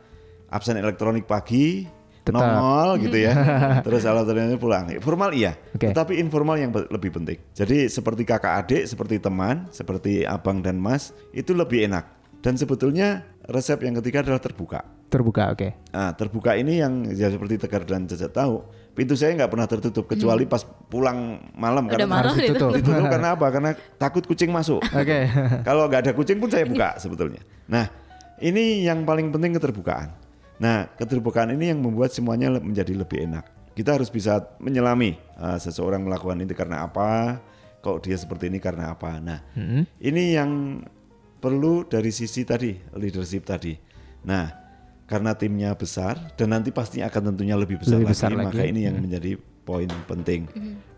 [0.49, 1.85] absen elektronik pagi,
[2.25, 2.41] Tetap.
[2.41, 3.33] nongol gitu ya.
[3.87, 4.89] Terus alasannya pulang.
[5.05, 5.93] Formal iya, Oke.
[5.93, 7.39] tetapi informal yang lebih penting.
[7.53, 12.09] Jadi seperti kakak adik, seperti teman, seperti abang dan mas, itu lebih enak.
[12.41, 14.81] Dan sebetulnya resep yang ketiga adalah terbuka.
[15.11, 15.69] Terbuka, oke.
[15.93, 18.63] Nah, terbuka ini yang ya seperti Tegar dan Caca tahu,
[19.01, 20.61] pintu saya nggak pernah tertutup kecuali pas
[20.93, 22.53] pulang malam Udah karena malam Harus itu.
[22.53, 22.71] ditutup.
[22.77, 23.47] ditutup karena apa?
[23.49, 24.85] Karena takut kucing masuk.
[24.85, 25.25] Oke.
[25.69, 27.41] Kalau nggak ada kucing pun saya buka sebetulnya.
[27.65, 27.89] Nah,
[28.45, 30.13] ini yang paling penting keterbukaan.
[30.61, 33.73] Nah, keterbukaan ini yang membuat semuanya menjadi lebih enak.
[33.73, 37.41] Kita harus bisa menyelami uh, seseorang melakukan itu karena apa,
[37.81, 39.17] kok dia seperti ini karena apa.
[39.17, 39.89] Nah, Mm-mm.
[40.05, 40.85] ini yang
[41.41, 43.73] perlu dari sisi tadi leadership tadi.
[44.29, 44.70] Nah,
[45.11, 48.71] karena timnya besar dan nanti pasti akan tentunya lebih besar, Lebih lagi, besar maka lagi.
[48.71, 49.05] ini yang Hmm.
[49.05, 49.31] menjadi
[49.61, 50.47] poin penting.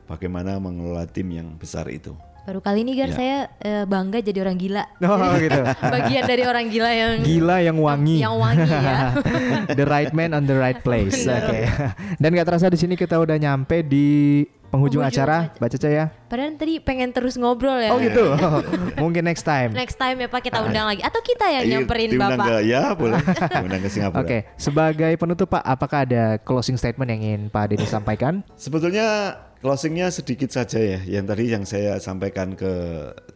[0.05, 2.13] Bagaimana mengelola tim yang besar itu.
[2.43, 3.07] Baru kali ini Ya.
[3.07, 4.85] Gar saya eh, bangga jadi orang gila.
[5.07, 5.61] Oh gitu.
[5.95, 8.19] Bagian dari orang gila yang Gila yang wangi.
[8.19, 8.99] Yang wangi ya.
[9.79, 11.23] the right man on the right place.
[11.23, 11.71] Oke.
[12.19, 14.43] Dan gak terasa di sini kita udah nyampe di
[14.73, 16.05] penghujung Penghujung acara, Mbak Caca ya.
[16.33, 17.93] Padahal tadi pengen terus ngobrol ya.
[17.93, 18.25] Oh gitu.
[19.05, 19.77] Mungkin next time.
[19.77, 22.47] Next time ya Pak kita undang lagi atau kita yang Iya, nyamperin diundang Bapak.
[22.49, 23.21] ke- ya boleh.
[23.61, 24.21] diundang ke Singapura.
[24.25, 28.41] Oke, sebagai penutup Pak, apakah ada closing statement yang ingin Pak Denny sampaikan?
[28.65, 32.73] Sebetulnya closingnya sedikit saja ya, yang tadi yang saya sampaikan ke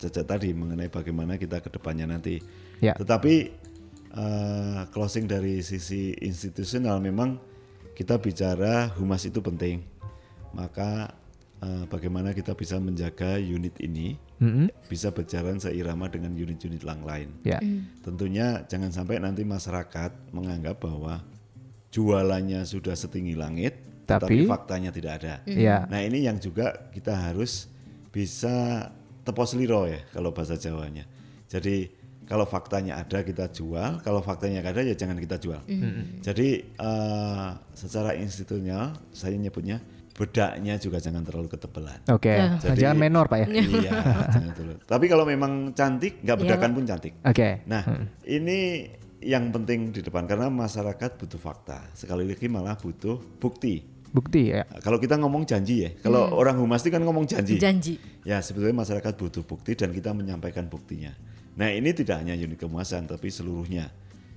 [0.01, 2.41] Caca tadi mengenai bagaimana kita ke depannya nanti.
[2.81, 2.97] Ya.
[2.97, 3.35] Tetapi
[4.17, 7.37] eh, closing dari sisi institusional memang
[7.93, 9.85] kita bicara humas itu penting.
[10.57, 11.13] Maka
[11.63, 14.69] eh, bagaimana kita bisa menjaga unit ini Mm-mm.
[14.89, 17.29] bisa berjalan seirama dengan unit-unit yang lain.
[17.43, 17.59] Ya.
[18.05, 21.25] Tentunya jangan sampai nanti masyarakat menganggap bahwa
[21.93, 25.35] jualannya sudah setinggi langit, tetapi, Tapi- faktanya tidak ada.
[25.49, 25.89] Ya.
[25.89, 27.73] Nah ini yang juga kita harus
[28.13, 28.89] bisa
[29.25, 31.05] tepos liro ya kalau bahasa Jawanya.
[31.49, 31.91] Jadi
[32.27, 35.63] kalau faktanya ada kita jual, kalau faktanya nggak ada ya jangan kita jual.
[36.21, 39.79] Jadi eh, secara institusional saya nyebutnya
[40.17, 42.01] bedaknya juga jangan terlalu ketebalan.
[42.09, 42.33] Oke.
[42.33, 42.57] Ya.
[42.57, 43.47] Nah, jangan menor Pak ya.
[43.53, 43.93] Iya,
[44.33, 44.77] jangan terlalu.
[44.89, 47.13] Tapi kalau memang cantik, nggak bedakan pun cantik.
[47.21, 47.63] Oke.
[47.69, 47.85] Nah,
[48.25, 48.89] ini
[49.21, 51.93] yang penting di depan karena masyarakat butuh fakta.
[51.93, 53.85] Sekali lagi malah butuh bukti.
[54.09, 54.65] Bukti ya.
[54.81, 57.61] Kalau kita ngomong janji ya, kalau orang humas itu kan ngomong janji.
[57.61, 58.01] Janji.
[58.25, 61.13] Ya, sebetulnya masyarakat butuh bukti dan kita menyampaikan buktinya.
[61.61, 63.93] Nah, ini tidak hanya unit kemuasan tapi seluruhnya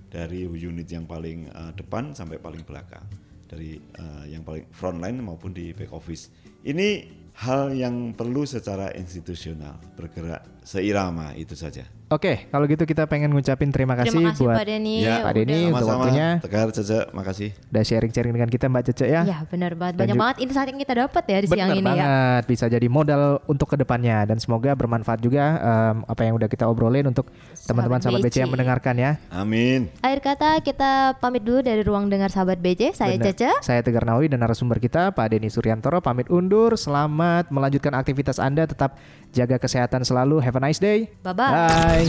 [0.09, 3.05] dari unit yang paling eh, depan sampai paling belakang,
[3.49, 6.29] dari eh, yang paling frontline maupun di back office.
[6.61, 11.87] Ini hal yang perlu secara institusional bergerak seirama itu saja.
[12.09, 14.95] Oke, kalau gitu kita pengen ngucapin terima kasih, Terima kasih buat Pak Denny.
[14.99, 16.27] Ya, Pak Denny udah- untuk Sama-sama, waktunya.
[16.41, 17.49] Tegar, Caca, makasih.
[17.69, 19.21] udah sharing-sharing dengan kita Mbak Cece ya.
[19.23, 19.93] Ya benar banget.
[19.95, 21.85] Banyak ju- banget insight yang kita dapat ya di siang Bener ini ya.
[21.85, 26.49] banget, bisa jadi modal untuk ke depannya dan semoga bermanfaat juga em, apa yang udah
[26.49, 27.29] kita obrolin untuk
[27.61, 29.11] teman-teman sahabat BC yang mendengarkan ya.
[29.29, 29.93] Amin.
[30.01, 32.97] Akhir kata kita pamit dulu dari ruang dengar sahabat BC.
[32.97, 33.37] Saya Bener.
[33.37, 33.51] Caca.
[33.61, 36.73] Saya Tegar Nawawi dan narasumber kita Pak Denny Suryantoro pamit undur.
[36.73, 38.97] Selamat melanjutkan aktivitas Anda, tetap
[39.33, 40.39] jaga kesehatan selalu.
[40.41, 41.09] Have a nice day.
[41.21, 41.51] Bye-bye.
[41.51, 42.07] Bye.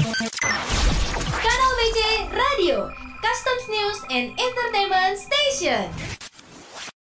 [1.40, 1.98] Kanal BC
[2.32, 2.76] Radio,
[3.20, 6.19] Customs News and Entertainment Station.